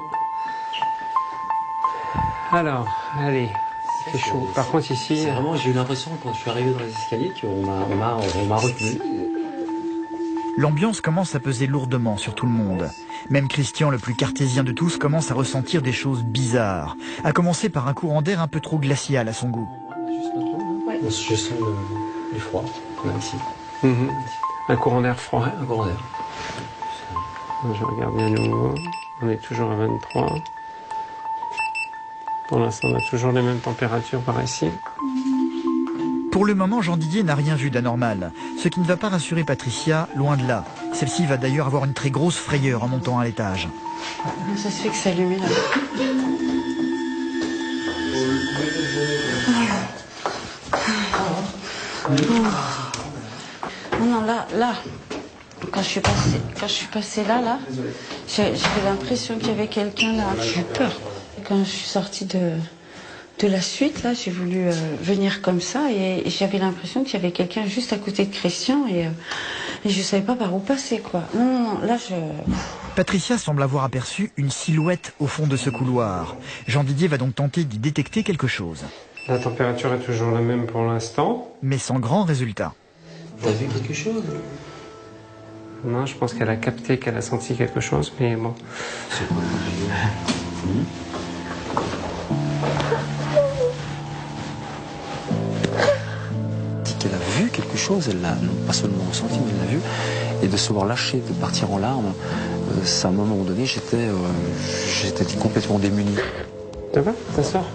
Alors, 2.52 2.88
allez. 3.20 3.50
Chaud. 4.14 4.48
Par 4.56 4.68
contre 4.68 4.92
ici, 4.92 5.18
C'est 5.18 5.32
vraiment, 5.32 5.56
j'ai 5.56 5.72
eu 5.72 5.74
l'impression 5.74 6.12
quand 6.24 6.34
je 6.34 6.40
suis 6.40 6.50
arrivé 6.50 6.72
dans 6.72 6.80
les 6.80 6.92
escaliers 6.92 7.32
qu'on 7.40 7.66
m'a, 7.66 7.86
on 7.92 7.96
m'a, 7.96 8.18
on 8.42 8.46
m'a 8.46 8.56
retenu. 8.58 9.00
L'ambiance 10.58 11.02
commence 11.02 11.36
à 11.36 11.40
peser 11.40 11.68
lourdement 11.68 12.16
sur 12.18 12.34
tout 12.34 12.46
le 12.46 12.52
monde. 12.52 12.90
Même 13.30 13.48
Christian, 13.50 13.90
le 13.90 13.98
plus 13.98 14.16
cartésien 14.16 14.64
de 14.64 14.72
tous, 14.72 14.98
commence 14.98 15.30
à 15.32 15.34
ressentir 15.34 15.82
des 15.82 15.92
choses 15.92 16.24
bizarres. 16.24 16.96
À 17.26 17.34
commencer 17.34 17.68
par 17.68 17.88
un 17.90 17.94
courant 17.94 18.22
d'air 18.22 18.42
un 18.42 18.48
peu 18.48 18.62
trop 18.62 18.78
glacial 18.78 19.28
à 19.28 19.34
son 19.34 19.50
goût. 19.50 19.68
Je 21.04 21.10
sens 21.10 21.52
le, 21.60 21.76
le 22.34 22.40
froid, 22.40 22.64
là, 23.04 23.12
ici. 23.20 23.36
Mhm. 23.84 24.10
un 24.70 24.76
courant 24.78 25.02
d'air 25.02 25.20
froid. 25.20 25.42
Ouais, 25.42 25.52
un 25.62 25.66
courant 25.66 25.86
d'air. 25.88 25.98
Je 27.74 27.84
regarde 27.84 28.16
bien 28.16 28.28
à 28.28 28.30
nouveau. 28.30 28.76
On 29.22 29.30
est 29.30 29.38
toujours 29.38 29.72
à 29.72 29.76
23. 29.76 30.36
Pour 32.48 32.60
l'instant, 32.60 32.90
on 32.92 32.98
a 32.98 33.02
toujours 33.02 33.32
les 33.32 33.42
mêmes 33.42 33.60
températures 33.60 34.22
par 34.22 34.42
ici. 34.44 34.70
Pour 36.32 36.46
le 36.46 36.54
moment, 36.54 36.82
Jean 36.82 36.98
Didier 36.98 37.24
n'a 37.24 37.34
rien 37.36 37.56
vu 37.56 37.70
d'anormal, 37.72 38.32
ce 38.62 38.68
qui 38.68 38.80
ne 38.82 38.86
va 38.86 38.98
pas 38.98 39.10
rassurer 39.10 39.44
Patricia, 39.44 40.08
loin 40.16 40.36
de 40.38 40.46
là. 40.46 40.66
Celle-ci 40.94 41.26
va 41.26 41.38
d'ailleurs 41.38 41.66
avoir 41.68 41.86
une 41.86 41.94
très 41.94 42.10
grosse 42.12 42.36
frayeur 42.38 42.84
en 42.84 42.88
montant 42.90 43.18
à 43.20 43.24
l'étage. 43.24 43.70
Comment 44.24 44.58
ça 44.58 44.70
se 44.70 44.82
fait 44.82 44.90
que 44.90 44.96
c'est 44.96 45.12
allumé 45.12 45.38
là 45.38 45.48
Non, 54.00 54.06
non, 54.06 54.22
là, 54.26 54.46
là, 54.56 54.74
quand 55.72 55.82
je 55.82 55.88
suis 55.88 56.00
passée, 56.02 56.42
quand 56.60 56.68
je 56.68 56.74
suis 56.74 56.88
passée 56.88 57.24
là, 57.24 57.42
là, 57.42 57.60
j'ai- 58.28 58.56
j'avais 58.56 58.84
l'impression 58.86 59.38
qu'il 59.38 59.50
y 59.50 59.52
avait 59.52 59.68
quelqu'un 59.68 60.14
là. 60.14 60.26
J'ai 60.42 60.62
eu 60.62 60.64
peur. 60.64 60.92
Quand 61.48 61.64
je 61.64 61.70
suis 61.70 61.88
sortie 61.88 62.26
de, 62.26 62.52
de 63.40 63.48
la 63.48 63.62
suite, 63.62 64.04
là, 64.04 64.14
j'ai 64.14 64.32
voulu 64.32 64.68
euh, 64.68 64.72
venir 65.02 65.42
comme 65.42 65.62
ça 65.62 65.92
et, 65.92 66.24
et 66.26 66.30
j'avais 66.30 66.58
l'impression 66.58 67.04
qu'il 67.04 67.14
y 67.14 67.18
avait 67.18 67.32
quelqu'un 67.32 67.66
juste 67.68 67.94
à 67.94 67.98
côté 67.98 68.26
de 68.26 68.34
Christian 68.34 68.88
et, 68.88 69.06
euh, 69.06 69.10
et 69.86 69.90
je 69.90 70.02
savais 70.02 70.24
pas 70.24 70.36
par 70.36 70.54
où 70.56 70.60
passer, 70.60 71.00
quoi. 71.00 71.24
Non, 71.36 71.44
non, 71.46 71.60
non, 71.76 71.80
là, 71.86 71.98
je... 71.98 72.16
Patricia 72.96 73.38
semble 73.38 73.62
avoir 73.62 73.84
aperçu 73.84 74.32
une 74.38 74.50
silhouette 74.50 75.14
au 75.20 75.28
fond 75.28 75.48
de 75.48 75.58
ce 75.58 75.70
couloir. 75.70 76.36
Jean 76.68 76.84
Didier 76.84 77.08
va 77.08 77.18
donc 77.18 77.36
tenter 77.36 77.64
d'y 77.66 77.78
détecter 77.78 78.24
quelque 78.24 78.48
chose, 78.48 78.84
La 79.28 79.38
température 79.38 79.94
est 79.94 80.00
toujours 80.00 80.32
la 80.32 80.40
même 80.42 80.66
pour 80.66 80.84
l'instant. 80.84 81.52
mais 81.62 81.78
sans 81.78 82.00
grand 82.00 82.24
résultat. 82.24 82.74
T'as 83.44 83.52
vu 83.52 83.68
quelque 83.68 83.94
chose? 83.94 84.24
Non, 85.84 86.06
je 86.06 86.16
pense 86.16 86.34
qu'elle 86.34 86.50
a 86.50 86.56
capté, 86.56 86.98
qu'elle 86.98 87.18
a 87.18 87.22
senti 87.22 87.54
quelque 87.56 87.82
chose, 87.82 88.12
mais 88.20 88.36
bon. 88.36 88.54
C'est 89.12 89.28
dit 89.28 90.80
qu'elle 97.06 97.14
a 97.14 97.40
vu 97.40 97.50
quelque 97.50 97.78
chose, 97.78 98.08
elle 98.10 98.22
l'a 98.22 98.36
non 98.42 98.54
pas 98.66 98.74
seulement 98.74 99.04
ressenti, 99.10 99.40
mais 99.46 99.52
elle 99.52 99.66
l'a 99.66 99.72
vu. 99.72 99.80
Et 100.44 100.48
de 100.48 100.58
se 100.58 100.74
voir 100.74 100.86
lâcher, 100.86 101.22
de 101.28 101.34
partir 101.34 101.72
en 101.72 101.78
larmes, 101.78 102.14
euh, 102.72 102.84
ça, 102.84 103.08
à 103.08 103.12
un 103.12 103.14
moment 103.14 103.44
donné, 103.44 103.66
j'étais 103.66 103.98
euh, 103.98 104.14
j'étais 105.02 105.26
complètement 105.38 105.80
démuni. 105.80 106.16
Ça 106.94 107.02
va 107.02 107.12
Ça 107.36 107.44
sort 107.44 107.70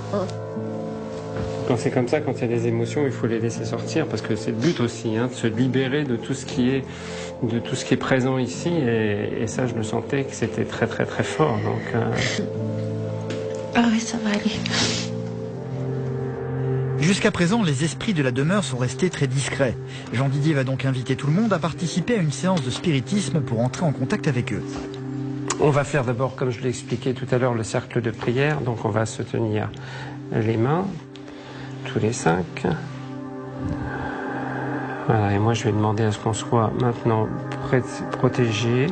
Quand 1.68 1.76
c'est 1.76 1.90
comme 1.90 2.08
ça, 2.08 2.20
quand 2.20 2.32
il 2.36 2.40
y 2.40 2.44
a 2.44 2.48
des 2.56 2.66
émotions, 2.66 3.02
il 3.04 3.12
faut 3.12 3.26
les 3.26 3.38
laisser 3.38 3.64
sortir 3.64 4.06
parce 4.06 4.22
que 4.22 4.34
c'est 4.34 4.50
le 4.50 4.56
but 4.56 4.80
aussi, 4.80 5.16
hein, 5.16 5.28
de 5.28 5.34
se 5.34 5.46
libérer 5.46 6.04
de 6.04 6.16
tout 6.16 6.34
ce 6.34 6.44
qui 6.44 6.70
est, 6.70 6.84
de 7.42 7.58
tout 7.58 7.76
ce 7.76 7.84
qui 7.84 7.94
est 7.94 7.98
présent 7.98 8.38
ici. 8.38 8.70
Et, 8.70 9.42
et 9.42 9.46
ça, 9.46 9.66
je 9.66 9.74
le 9.74 9.82
sentais 9.82 10.24
que 10.24 10.34
c'était 10.34 10.64
très 10.64 10.86
très 10.86 11.06
très 11.06 11.24
fort. 11.24 11.56
Donc, 11.64 11.94
euh, 11.94 12.10
Ah 13.74 13.84
oui, 13.90 14.00
ça 14.00 14.16
va 14.18 14.30
aller. 14.30 14.52
Jusqu'à 16.98 17.30
présent, 17.30 17.62
les 17.62 17.84
esprits 17.84 18.12
de 18.12 18.22
la 18.22 18.30
demeure 18.30 18.62
sont 18.62 18.76
restés 18.76 19.08
très 19.08 19.26
discrets. 19.26 19.74
Jean 20.12 20.28
Didier 20.28 20.54
va 20.54 20.64
donc 20.64 20.84
inviter 20.84 21.16
tout 21.16 21.26
le 21.26 21.32
monde 21.32 21.52
à 21.52 21.58
participer 21.58 22.14
à 22.14 22.20
une 22.20 22.32
séance 22.32 22.62
de 22.62 22.70
spiritisme 22.70 23.40
pour 23.40 23.60
entrer 23.60 23.84
en 23.86 23.92
contact 23.92 24.28
avec 24.28 24.52
eux. 24.52 24.62
on 25.60 25.70
va 25.70 25.84
faire 25.84 26.04
d'abord, 26.04 26.36
comme 26.36 26.50
je 26.50 26.60
l'ai 26.60 26.68
expliqué 26.68 27.14
tout 27.14 27.26
à 27.30 27.38
l'heure, 27.38 27.54
le 27.54 27.64
cercle 27.64 28.02
de 28.02 28.10
prière. 28.10 28.60
Donc, 28.60 28.84
on 28.84 28.90
va 28.90 29.06
se 29.06 29.22
tenir 29.22 29.70
les 30.32 30.56
mains, 30.56 30.86
tous 31.86 31.98
les 31.98 32.12
cinq. 32.12 32.66
Voilà. 35.06 35.32
Et 35.32 35.38
moi, 35.38 35.54
je 35.54 35.64
vais 35.64 35.72
demander 35.72 36.04
à 36.04 36.12
ce 36.12 36.18
qu'on 36.18 36.34
soit 36.34 36.70
maintenant 36.80 37.28
protégé. 38.12 38.88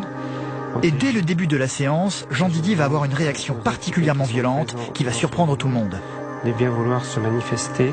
Et 0.83 0.90
dès 0.90 1.12
le 1.12 1.22
début 1.22 1.46
de 1.46 1.57
la 1.57 1.68
séance, 1.68 2.26
Jean 2.31 2.48
Didier 2.48 2.74
va 2.74 2.85
avoir 2.85 3.04
une 3.04 3.14
réaction 3.14 3.54
particulièrement 3.54 4.24
violente 4.24 4.74
qui 4.94 5.04
va 5.04 5.12
surprendre 5.12 5.57
tout 5.57 5.68
le 5.68 5.74
monde. 5.74 5.98
de 6.44 6.52
bien 6.52 6.70
vouloir 6.70 7.04
se 7.04 7.18
manifester. 7.18 7.92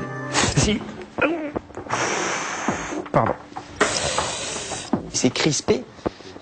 Si. 0.57 0.79
Pardon. 3.11 3.33
Il 5.11 5.17
s'est 5.17 5.31
crispé. 5.31 5.83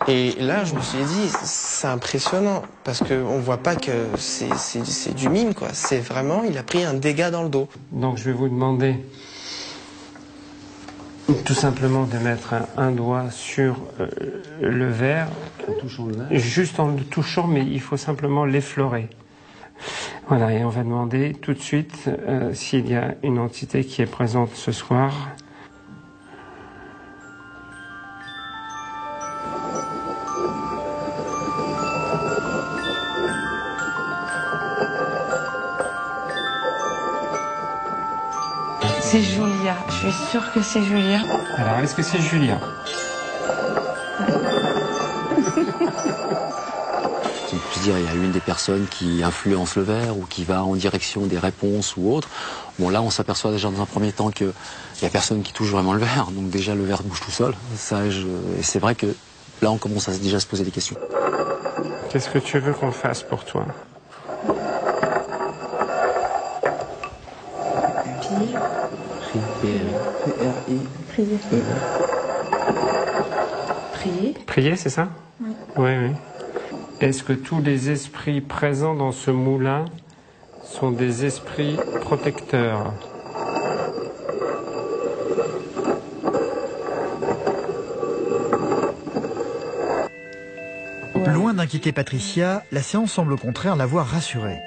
Et 0.09 0.33
là, 0.39 0.65
je 0.65 0.75
me 0.75 0.81
suis 0.81 0.97
dit, 1.03 1.29
c'est 1.43 1.87
impressionnant, 1.87 2.63
parce 2.83 2.99
qu'on 2.99 3.39
voit 3.39 3.57
pas 3.59 3.77
que 3.77 3.91
c'est- 4.17 4.53
c'est 4.57 4.85
c'est 4.85 5.13
du 5.15 5.29
mime, 5.29 5.53
quoi. 5.53 5.69
C'est 5.71 5.99
vraiment, 5.99 6.43
il 6.43 6.57
a 6.57 6.63
pris 6.63 6.83
un 6.83 6.93
dégât 6.93 7.31
dans 7.31 7.43
le 7.43 7.49
dos. 7.49 7.69
Donc 7.93 8.17
je 8.17 8.25
vais 8.25 8.33
vous 8.33 8.49
demander 8.49 8.97
tout 11.45 11.53
simplement 11.53 12.03
de 12.05 12.17
mettre 12.17 12.53
un, 12.53 12.65
un 12.77 12.91
doigt 12.91 13.29
sur 13.31 13.77
euh, 13.99 14.07
le 14.61 14.89
verre, 14.89 15.27
Touchant 15.79 16.05
le 16.07 16.15
verre. 16.15 16.39
juste 16.39 16.79
en 16.79 16.87
le 16.87 17.03
touchant, 17.03 17.47
mais 17.47 17.65
il 17.65 17.79
faut 17.81 17.97
simplement 17.97 18.45
l'effleurer. 18.45 19.09
Voilà, 20.27 20.53
et 20.53 20.63
on 20.63 20.69
va 20.69 20.83
demander 20.83 21.33
tout 21.33 21.53
de 21.53 21.59
suite 21.59 22.05
euh, 22.07 22.53
s'il 22.53 22.89
y 22.89 22.95
a 22.95 23.15
une 23.23 23.39
entité 23.39 23.83
qui 23.83 24.01
est 24.01 24.05
présente 24.05 24.53
ce 24.55 24.71
soir. 24.71 25.13
Sûre 40.33 40.51
que 40.51 40.63
c'est 40.63 40.81
Julia. 40.81 41.19
Alors, 41.59 41.77
est-ce 41.81 41.93
que 41.93 42.01
c'est 42.01 42.19
Julien? 42.19 42.59
Si 47.45 47.55
je 47.69 47.75
veux 47.75 47.81
dire, 47.83 47.99
il 47.99 48.05
y 48.05 48.07
a 48.07 48.15
une 48.15 48.31
des 48.31 48.39
personnes 48.39 48.87
qui 48.87 49.21
influence 49.21 49.75
le 49.75 49.83
verre 49.83 50.17
ou 50.17 50.25
qui 50.25 50.43
va 50.43 50.63
en 50.63 50.75
direction 50.75 51.27
des 51.27 51.37
réponses 51.37 51.93
ou 51.97 52.11
autres. 52.11 52.29
Bon, 52.79 52.89
là, 52.89 53.03
on 53.03 53.11
s'aperçoit 53.11 53.51
déjà 53.51 53.69
dans 53.69 53.79
un 53.79 53.85
premier 53.85 54.11
temps 54.11 54.31
qu'il 54.31 54.51
y 55.03 55.05
a 55.05 55.09
personne 55.09 55.43
qui 55.43 55.53
touche 55.53 55.69
vraiment 55.69 55.93
le 55.93 55.99
verre. 55.99 56.25
Donc 56.31 56.49
déjà, 56.49 56.73
le 56.73 56.83
verre 56.83 57.03
bouge 57.03 57.21
tout 57.21 57.29
seul. 57.29 57.53
Ça, 57.75 58.09
je- 58.09 58.25
et 58.57 58.63
c'est 58.63 58.79
vrai 58.79 58.95
que 58.95 59.15
là, 59.61 59.69
on 59.69 59.77
commence 59.77 60.09
à, 60.09 60.13
se- 60.13 60.19
déjà 60.19 60.37
à 60.37 60.39
se 60.39 60.47
poser 60.47 60.63
des 60.63 60.71
questions. 60.71 60.95
Qu'est-ce 62.09 62.31
que 62.31 62.39
tu 62.39 62.57
veux 62.57 62.73
qu'on 62.73 62.91
fasse 62.91 63.21
pour 63.21 63.45
toi? 63.45 63.65
Priez. 73.93 74.33
Prier, 74.45 74.75
c'est 74.75 74.89
ça 74.89 75.07
Oui. 75.41 75.51
Oui, 75.77 75.91
oui. 76.01 76.11
Est-ce 77.01 77.23
que 77.23 77.33
tous 77.33 77.59
les 77.61 77.89
esprits 77.89 78.41
présents 78.41 78.93
dans 78.95 79.11
ce 79.11 79.31
moulin 79.31 79.85
sont 80.63 80.91
des 80.91 81.25
esprits 81.25 81.77
protecteurs 82.01 82.93
Loin 91.33 91.52
d'inquiéter 91.63 91.93
Patricia, 91.93 92.65
la 92.73 92.81
séance 92.81 93.13
semble 93.13 93.31
au 93.31 93.37
contraire 93.37 93.77
l'avoir 93.77 94.05
rassurée. 94.07 94.57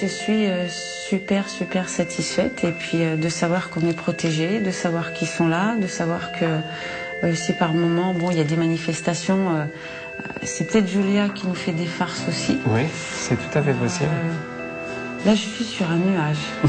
Je 0.00 0.06
suis 0.06 0.46
euh, 0.46 0.68
super, 0.68 1.48
super 1.48 1.88
satisfaite. 1.88 2.62
Et 2.62 2.70
puis 2.70 3.02
euh, 3.02 3.16
de 3.16 3.28
savoir 3.28 3.68
qu'on 3.68 3.80
est 3.80 3.96
protégé, 3.96 4.60
de 4.60 4.70
savoir 4.70 5.12
qu'ils 5.12 5.26
sont 5.26 5.48
là, 5.48 5.74
de 5.76 5.88
savoir 5.88 6.30
que 6.30 6.44
euh, 7.24 7.34
si 7.34 7.52
par 7.52 7.74
moment, 7.74 8.14
bon, 8.14 8.30
il 8.30 8.36
y 8.36 8.40
a 8.40 8.44
des 8.44 8.54
manifestations, 8.56 9.66
c'est 10.44 10.70
peut-être 10.70 10.86
Julia 10.86 11.30
qui 11.30 11.48
nous 11.48 11.54
fait 11.56 11.72
des 11.72 11.84
farces 11.86 12.22
aussi. 12.28 12.58
Oui, 12.68 12.82
c'est 12.94 13.34
tout 13.34 13.58
à 13.58 13.62
fait 13.62 13.72
possible. 13.74 14.10
Là, 15.24 15.34
je 15.34 15.40
suis 15.40 15.64
sur 15.64 15.90
un 15.90 15.96
nuage. 15.96 16.36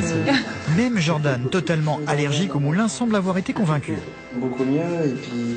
Je- 0.00 0.76
Même 0.76 0.98
Jordan, 1.00 1.40
totalement 1.50 1.98
allergique 2.06 2.54
au 2.54 2.60
moulin, 2.60 2.86
semble 2.86 3.16
avoir 3.16 3.38
été 3.38 3.52
convaincu. 3.52 3.94
Beaucoup 4.34 4.62
mieux, 4.64 5.06
et 5.06 5.14
puis 5.14 5.56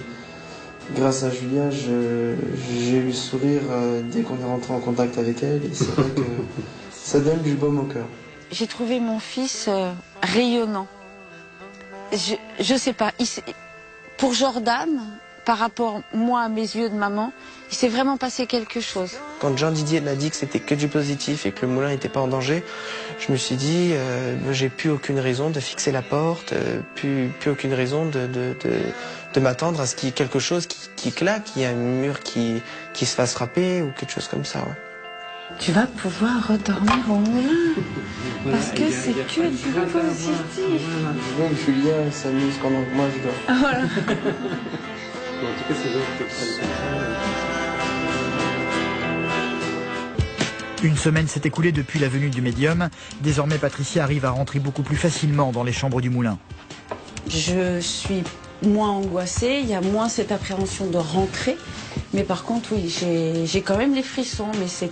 grâce 0.96 1.24
à 1.24 1.30
Julia, 1.30 1.70
j'ai 1.70 2.98
eu 2.98 3.02
le 3.04 3.14
sourire 3.14 3.62
euh, 3.70 4.02
dès 4.04 4.22
qu'on 4.22 4.40
est 4.40 4.46
rentré 4.46 4.74
en 4.74 4.80
contact 4.80 5.18
avec 5.18 5.44
elle, 5.44 5.64
et 5.66 5.74
c'est 5.74 5.90
vrai 5.92 6.10
que 6.16 6.22
ça 6.92 7.20
donne 7.20 7.42
du 7.42 7.54
baume 7.56 7.80
au 7.80 7.84
cœur. 7.84 8.06
J'ai 8.52 8.68
trouvé 8.68 9.00
mon 9.00 9.20
fils 9.20 9.66
euh, 9.68 9.92
rayonnant. 10.22 10.88
Je, 12.12 12.36
je 12.60 12.76
sais 12.76 12.94
pas. 12.94 13.12
il 13.20 13.28
pour 14.18 14.34
Jordan, 14.34 14.90
par 15.46 15.58
rapport 15.58 16.02
moi 16.14 16.42
à 16.42 16.50
mes 16.50 16.62
yeux 16.62 16.90
de 16.90 16.96
maman, 16.96 17.32
il 17.72 17.76
s'est 17.76 17.88
vraiment 17.88 18.18
passé 18.18 18.46
quelque 18.46 18.82
chose. 18.82 19.14
Quand 19.40 19.58
Jean 19.58 19.72
Didier 19.72 20.02
m'a 20.02 20.16
dit 20.16 20.30
que 20.30 20.36
c'était 20.36 20.60
que 20.60 20.76
du 20.76 20.88
positif 20.90 21.46
et 21.46 21.52
que 21.52 21.66
le 21.66 21.72
moulin 21.72 21.90
n'était 21.90 22.10
pas 22.10 22.20
en 22.20 22.28
danger, 22.28 22.64
je 23.18 23.32
me 23.32 23.38
suis 23.38 23.56
dit, 23.56 23.92
euh, 23.94 24.36
j'ai 24.52 24.70
plus 24.70 24.90
aucune 24.92 25.20
raison 25.20 25.50
de 25.50 25.60
fixer 25.60 25.92
la 25.92 26.02
porte, 26.02 26.54
euh, 26.54 26.82
plus, 26.96 27.32
plus 27.40 27.50
aucune 27.52 27.74
raison 27.74 28.06
de, 28.06 28.28
de, 28.28 28.56
de, 28.64 28.78
de 29.34 29.40
m'attendre 29.40 29.80
à 29.82 29.86
ce 29.86 29.96
qu'il 29.96 30.08
y 30.08 30.10
ait 30.10 30.16
quelque 30.16 30.40
chose 30.40 30.68
qui, 30.68 30.90
qui 30.96 31.12
claque, 31.12 31.46
qu'il 31.46 31.62
y 31.62 31.66
ait 31.66 31.70
un 31.70 31.74
mur 31.74 32.20
qui, 32.22 32.62
qui 32.94 33.06
se 33.06 33.16
fasse 33.16 33.34
frapper 33.34 33.82
ou 33.82 33.92
quelque 33.92 34.12
chose 34.12 34.28
comme 34.28 34.46
ça. 34.46 34.60
ouais. 34.60 34.76
Tu 35.58 35.72
vas 35.72 35.88
pouvoir 35.88 36.48
redormir 36.48 37.10
au 37.10 37.16
moulin. 37.16 37.74
Parce 38.50 38.70
que 38.72 38.90
c'est 38.92 39.14
que 39.14 39.50
du 39.50 39.72
positif. 39.92 40.82
Donc 41.38 41.52
Julia 41.66 42.12
s'amuse 42.12 42.56
pendant 42.62 42.84
que 42.84 42.94
moi 42.96 43.06
je 43.16 43.22
dors. 43.24 43.34
Voilà. 43.60 43.84
En 45.40 45.54
tout 45.58 45.64
cas, 45.70 45.74
c'est 45.80 45.90
Une 50.86 50.98
semaine 50.98 51.30
s'est 51.30 51.44
écoulée 51.46 51.72
depuis 51.72 51.98
la 52.00 52.10
venue 52.10 52.30
du 52.30 52.42
médium. 52.42 52.90
Désormais, 53.22 53.58
Patricia 53.58 54.04
arrive 54.04 54.26
à 54.26 54.32
rentrer 54.32 54.60
beaucoup 54.60 54.84
plus 54.84 54.98
facilement 54.98 55.54
dans 55.54 55.64
les 55.64 55.72
chambres 55.72 56.02
du 56.02 56.10
moulin. 56.10 56.38
Je 57.30 57.80
suis 57.80 58.24
moins 58.64 58.90
angoissée, 58.90 59.60
il 59.62 59.70
y 59.70 59.74
a 59.74 59.82
moins 59.82 60.10
cette 60.10 60.32
appréhension 60.32 60.88
de 60.88 60.98
rentrer. 60.98 61.58
Mais 62.14 62.24
par 62.24 62.44
contre, 62.44 62.70
oui, 62.74 62.94
j'ai 63.46 63.62
quand 63.62 63.78
même 63.78 63.94
les 63.96 64.04
frissons, 64.04 64.52
mais 64.60 64.68
c'est 64.68 64.90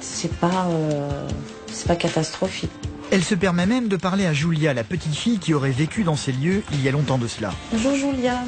c'est 0.00 0.32
pas 0.32 0.66
euh, 0.68 1.28
c'est 1.72 1.86
pas 1.86 1.96
catastrophique. 1.96 2.70
Elle 3.10 3.22
se 3.24 3.34
permet 3.34 3.66
même 3.66 3.88
de 3.88 3.96
parler 3.96 4.24
à 4.26 4.32
Julia, 4.32 4.72
la 4.72 4.84
petite 4.84 5.14
fille 5.14 5.38
qui 5.38 5.52
aurait 5.52 5.70
vécu 5.70 6.02
dans 6.02 6.16
ces 6.16 6.32
lieux 6.32 6.62
il 6.72 6.82
y 6.82 6.88
a 6.88 6.92
longtemps 6.92 7.18
de 7.18 7.26
cela. 7.28 7.52
Bonjour 7.72 7.94
Julia. 7.94 8.38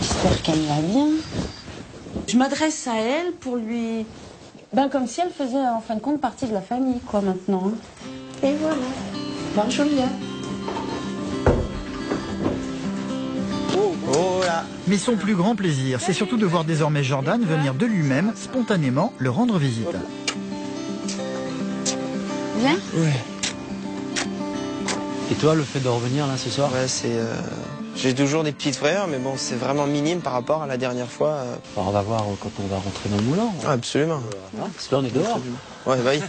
J'espère 0.00 0.42
qu'elle 0.42 0.60
va 0.66 0.80
bien. 0.80 1.08
Je 2.28 2.36
m'adresse 2.36 2.86
à 2.86 2.96
elle 2.96 3.32
pour 3.32 3.56
lui. 3.56 4.04
Ben, 4.72 4.88
comme 4.88 5.06
si 5.06 5.20
elle 5.20 5.30
faisait 5.30 5.58
en 5.58 5.80
fin 5.80 5.94
de 5.96 6.00
compte 6.00 6.20
partie 6.20 6.46
de 6.46 6.52
la 6.54 6.62
famille, 6.62 7.00
quoi, 7.06 7.20
maintenant. 7.20 7.68
hein. 7.68 8.06
Et 8.42 8.54
voilà. 8.54 8.76
Bonjour 9.54 9.86
Julia. 9.86 10.08
Mais 14.88 14.98
son 14.98 15.16
plus 15.16 15.34
grand 15.36 15.54
plaisir, 15.54 16.00
c'est 16.00 16.12
surtout 16.12 16.36
de 16.36 16.44
voir 16.46 16.64
désormais 16.64 17.02
Jordan 17.04 17.40
venir 17.44 17.72
de 17.74 17.86
lui-même, 17.86 18.32
spontanément, 18.36 19.12
le 19.18 19.30
rendre 19.30 19.58
visite. 19.58 19.86
Bien 22.58 22.76
Ouais. 22.94 23.12
Et 25.30 25.34
toi, 25.34 25.54
le 25.54 25.62
fait 25.62 25.80
de 25.80 25.88
revenir 25.88 26.26
là 26.26 26.36
ce 26.36 26.50
soir? 26.50 26.70
Ouais, 26.72 26.86
c'est. 26.88 27.06
euh, 27.12 27.34
J'ai 27.96 28.14
toujours 28.14 28.42
des 28.44 28.52
petites 28.52 28.76
frayeurs, 28.76 29.06
mais 29.06 29.18
bon, 29.18 29.34
c'est 29.36 29.54
vraiment 29.54 29.86
minime 29.86 30.20
par 30.20 30.32
rapport 30.34 30.62
à 30.62 30.66
la 30.66 30.76
dernière 30.76 31.08
fois. 31.08 31.28
euh. 31.30 31.54
Alors, 31.76 31.88
On 31.88 31.92
va 31.92 32.02
voir 32.02 32.22
euh, 32.22 32.34
quand 32.40 32.50
on 32.62 32.66
va 32.66 32.76
rentrer 32.76 33.08
dans 33.08 33.16
le 33.16 33.22
moulin. 33.22 33.48
Ah, 33.66 33.72
absolument. 33.72 34.20
Hein 34.60 34.66
Parce 34.74 34.88
que 34.88 34.94
là, 34.94 35.00
on 35.00 35.04
est 35.06 35.10
dehors. 35.10 35.40
Ouais, 35.86 35.96
bah 36.02 36.10
oui. 36.14 36.20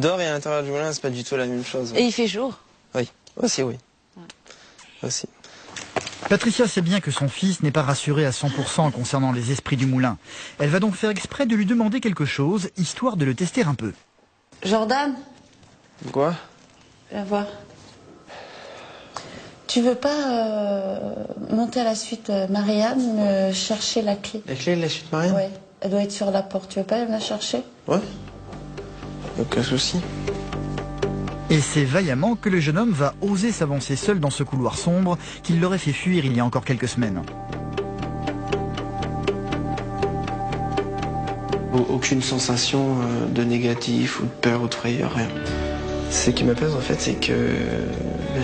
Dehors 0.00 0.20
et 0.20 0.26
à 0.26 0.32
l'intérieur 0.32 0.62
du 0.62 0.70
moulin, 0.70 0.92
c'est 0.92 1.00
pas 1.02 1.10
du 1.10 1.24
tout 1.24 1.36
la 1.36 1.46
même 1.46 1.64
chose. 1.64 1.92
Et 1.96 2.02
il 2.02 2.12
fait 2.12 2.26
jour 2.26 2.58
Oui, 2.94 3.08
aussi, 3.42 3.62
oui. 3.62 3.76
Aussi. 5.02 5.26
Patricia 6.30 6.68
sait 6.68 6.80
bien 6.80 7.00
que 7.00 7.10
son 7.10 7.28
fils 7.28 7.60
n'est 7.64 7.72
pas 7.72 7.82
rassuré 7.82 8.24
à 8.24 8.30
100% 8.30 8.92
concernant 8.92 9.32
les 9.32 9.50
esprits 9.50 9.76
du 9.76 9.86
moulin. 9.86 10.16
Elle 10.60 10.70
va 10.70 10.78
donc 10.78 10.94
faire 10.94 11.10
exprès 11.10 11.44
de 11.44 11.56
lui 11.56 11.66
demander 11.66 11.98
quelque 11.98 12.24
chose, 12.24 12.70
histoire 12.76 13.16
de 13.16 13.24
le 13.24 13.34
tester 13.34 13.64
un 13.64 13.74
peu. 13.74 13.92
Jordan, 14.62 15.12
Quoi? 16.12 16.36
Viens 17.10 17.24
voir. 17.24 17.46
Tu 19.66 19.80
veux 19.80 19.96
pas 19.96 20.30
euh, 20.30 21.14
monter 21.50 21.80
à 21.80 21.84
la 21.84 21.96
suite 21.96 22.30
euh, 22.30 22.46
Marianne, 22.46 23.16
me 23.16 23.52
chercher 23.52 24.00
la 24.00 24.14
clé? 24.14 24.40
La 24.46 24.54
clé 24.54 24.76
de 24.76 24.82
la 24.82 24.88
suite 24.88 25.10
Marianne? 25.10 25.34
Ouais, 25.34 25.50
elle 25.80 25.90
doit 25.90 26.02
être 26.02 26.12
sur 26.12 26.30
la 26.30 26.42
porte. 26.42 26.70
Tu 26.70 26.78
veux 26.78 26.86
pas 26.86 26.94
aller 26.96 27.06
me 27.06 27.10
la 27.10 27.18
chercher? 27.18 27.64
Ouais. 27.88 27.98
Aucun 29.36 29.64
souci. 29.64 29.96
Et 31.50 31.60
c'est 31.60 31.84
vaillamment 31.84 32.36
que 32.36 32.48
le 32.48 32.60
jeune 32.60 32.78
homme 32.78 32.92
va 32.92 33.14
oser 33.20 33.50
s'avancer 33.50 33.96
seul 33.96 34.20
dans 34.20 34.30
ce 34.30 34.42
couloir 34.44 34.78
sombre 34.78 35.18
qu'il 35.42 35.60
l'aurait 35.60 35.78
fait 35.78 35.92
fuir 35.92 36.24
il 36.24 36.36
y 36.36 36.40
a 36.40 36.44
encore 36.44 36.64
quelques 36.64 36.86
semaines. 36.88 37.22
Au- 41.74 41.94
Aucune 41.94 42.22
sensation 42.22 42.96
euh, 43.00 43.26
de 43.26 43.42
négatif 43.42 44.20
ou 44.20 44.24
de 44.24 44.28
peur 44.40 44.62
ou 44.62 44.68
de 44.68 44.74
frayeur, 44.74 45.12
rien. 45.14 45.28
Ce 46.10 46.30
qui 46.30 46.44
m'apaise 46.44 46.74
en 46.74 46.80
fait, 46.80 47.00
c'est 47.00 47.14
que 47.14 47.32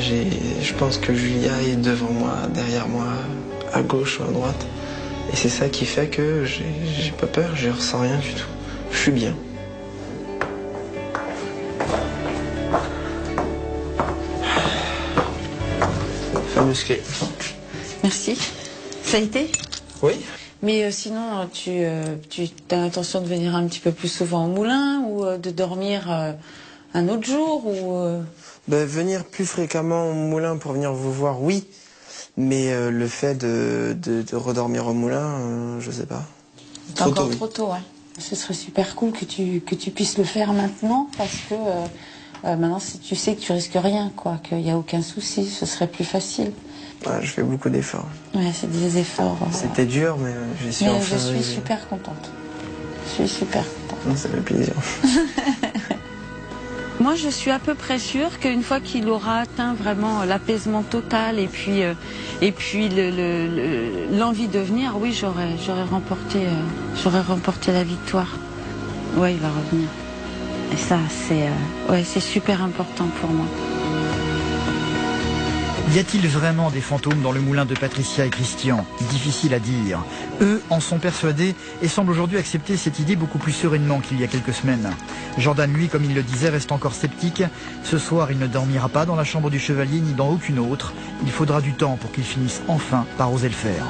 je 0.01 0.73
pense 0.75 0.99
que 0.99 1.13
Julia 1.15 1.63
est 1.63 1.77
devant 1.77 2.11
moi, 2.13 2.35
derrière 2.55 2.89
moi, 2.89 3.07
à 3.73 3.83
gauche 3.83 4.21
ou 4.21 4.25
à 4.25 4.33
droite. 4.33 4.67
Et 5.33 5.37
c'est 5.37 5.49
ça 5.49 5.69
qui 5.69 5.85
fait 5.85 6.07
que 6.09 6.45
j'ai, 6.45 6.65
j'ai 7.01 7.11
pas 7.11 7.27
peur, 7.27 7.51
je 7.57 7.69
ressens 7.71 8.01
rien 8.01 8.19
du 8.19 8.35
tout. 8.35 8.47
Je 8.93 8.97
suis 8.99 9.11
bien. 9.11 9.35
Merci. 18.03 18.37
Ça 19.03 19.17
a 19.17 19.21
été? 19.21 19.51
Oui 20.03 20.13
Mais 20.63 20.85
euh, 20.85 20.91
sinon, 20.91 21.49
tu, 21.53 21.71
euh, 21.71 22.17
tu 22.29 22.49
as 22.71 22.77
l'intention 22.77 23.21
de 23.21 23.27
venir 23.27 23.55
un 23.55 23.67
petit 23.67 23.81
peu 23.81 23.93
plus 23.93 24.09
souvent 24.09 24.47
au 24.47 24.49
moulin 24.49 25.03
ou 25.09 25.25
euh, 25.25 25.39
de 25.39 25.51
dormir 25.51 26.11
euh, 26.11 26.33
un 26.95 27.09
autre 27.09 27.25
jour 27.25 27.67
ou 27.67 27.97
euh, 27.97 28.21
Ben, 28.69 28.87
venir 28.87 29.25
plus 29.25 29.47
fréquemment 29.47 30.11
au 30.11 30.15
moulin 30.15 30.57
pour 30.57 30.73
venir 30.73 30.93
vous 30.93 31.13
voir, 31.13 31.43
oui. 31.43 31.65
Mais 32.37 32.73
euh, 32.73 32.91
le 32.91 33.09
fait 33.09 33.35
de, 33.35 33.97
de, 34.01 34.23
de 34.23 34.37
redormir 34.37 34.87
au 34.87 34.93
moulin, 34.93 35.25
euh, 35.41 35.81
je 35.81 35.91
sais 35.91 36.07
pas. 36.07 36.25
Trop 36.95 37.11
encore 37.11 37.25
tôt, 37.25 37.31
oui. 37.31 37.37
trop 37.37 37.47
tôt, 37.47 37.67
ouais. 37.69 37.81
Ce 38.19 38.35
serait 38.35 38.55
super 38.55 38.95
cool 38.95 39.13
que 39.13 39.25
tu, 39.25 39.61
que 39.61 39.75
tu 39.75 39.91
puisses 39.91 40.17
le 40.19 40.25
faire 40.25 40.53
maintenant 40.53 41.09
parce 41.19 41.37
que 41.49 41.55
euh, 41.55 41.85
euh, 42.45 42.57
maintenant 42.57 42.79
si 42.79 42.99
tu 42.99 43.15
sais 43.15 43.35
que 43.35 43.41
tu 43.41 43.53
risques 43.53 43.77
rien, 43.77 44.11
quoi, 44.17 44.39
qu'il 44.47 44.59
n'y 44.59 44.71
a 44.71 44.77
aucun 44.79 45.03
souci, 45.03 45.47
ce 45.47 45.67
serait 45.67 45.87
plus 45.87 46.05
facile. 46.05 46.53
Ouais, 47.05 47.21
je 47.23 47.27
fais 47.29 47.43
beaucoup 47.43 47.69
d'efforts. 47.69 48.09
Ouais, 48.35 48.51
c'est 48.55 48.71
des 48.71 48.99
efforts. 48.99 49.39
euh, 49.43 49.47
C'était 49.53 49.85
dur, 49.87 50.17
mais 50.19 50.31
euh, 50.31 50.45
j'y 50.63 50.73
suis 50.73 50.87
Mais 50.87 50.93
enfin 50.93 51.17
je 51.17 51.19
suis 51.19 51.43
super 51.45 51.89
contente. 51.89 52.31
Je 53.07 53.13
suis 53.25 53.29
super 53.29 53.65
contente. 53.89 54.17
Ça 54.17 54.29
fait 54.29 54.41
plaisir. 54.41 54.75
Moi, 56.99 57.15
je 57.15 57.29
suis 57.29 57.51
à 57.51 57.59
peu 57.59 57.75
près 57.75 57.99
sûre 57.99 58.39
qu'une 58.41 58.63
fois 58.63 58.81
qu'il 58.81 59.09
aura 59.11 59.41
atteint 59.41 59.75
vraiment 59.75 60.25
l'apaisement 60.25 60.83
total 60.83 61.39
et 61.39 61.47
puis 61.47 61.83
euh, 61.83 61.93
et 62.41 62.53
puis 62.53 62.89
le- 62.89 63.11
le- 63.11 63.47
le- 63.55 64.19
l'envie 64.19 64.49
de 64.49 64.59
venir, 64.61 64.95
oui, 64.99 65.13
j'aurais 65.13 65.51
j'aurais 65.65 65.83
remporté 65.85 66.39
euh, 66.47 66.51
j'aurais 67.05 67.21
remporté 67.21 67.71
la 67.73 67.85
victoire. 67.85 68.39
Ouais, 69.19 69.35
il 69.35 69.41
va 69.41 69.49
revenir. 69.51 69.89
Et 70.73 70.77
ça, 70.79 70.99
c'est 71.29 71.43
euh, 71.49 71.93
ouais, 71.93 72.03
c'est 72.03 72.21
super 72.21 72.63
important 72.63 73.07
pour 73.21 73.29
moi. 73.31 73.47
Y 75.95 76.01
a-t-il 76.01 76.27
vraiment 76.27 76.71
des 76.71 76.81
fantômes 76.81 77.23
dans 77.23 77.31
le 77.31 77.41
moulin 77.41 77.65
de 77.65 77.75
Patricia 77.75 78.27
et 78.27 78.31
Christian? 78.31 78.85
Difficile 79.11 79.55
à 79.55 79.61
dire. 79.61 80.01
Eux 80.41 80.61
en 80.69 80.81
sont 80.81 80.99
persuadés 80.99 81.55
et 81.81 81.89
semblent 81.89 82.11
aujourd'hui 82.11 82.39
accepter 82.39 82.77
cette 82.77 82.99
idée 82.99 83.15
beaucoup 83.15 83.39
plus 83.39 83.53
sereinement 83.53 84.01
qu'il 84.01 84.21
y 84.21 84.25
a 84.25 84.27
quelques 84.27 84.53
semaines. 84.53 84.91
Jordan, 85.39 85.73
lui, 85.73 85.89
comme 85.89 86.05
il 86.05 86.15
le 86.15 86.23
disait, 86.23 86.49
reste 86.49 86.73
encore 86.73 86.95
sceptique. 86.95 87.45
Ce 87.85 87.99
soir, 87.99 88.33
il 88.33 88.39
ne 88.39 88.49
dormira 88.49 88.89
pas 88.89 89.07
dans 89.07 89.17
la 89.17 89.25
chambre 89.25 89.49
du 89.49 89.61
chevalier 89.61 90.01
ni 90.01 90.13
dans 90.13 90.29
aucune 90.29 90.59
autre. 90.59 90.93
Il 91.23 91.31
faudra 91.31 91.61
du 91.61 91.73
temps 91.73 91.97
pour 92.01 92.11
qu'il 92.11 92.25
finisse 92.25 92.63
enfin 92.67 93.07
par 93.17 93.33
oser 93.33 93.49
le 93.49 93.55
faire. 93.55 93.87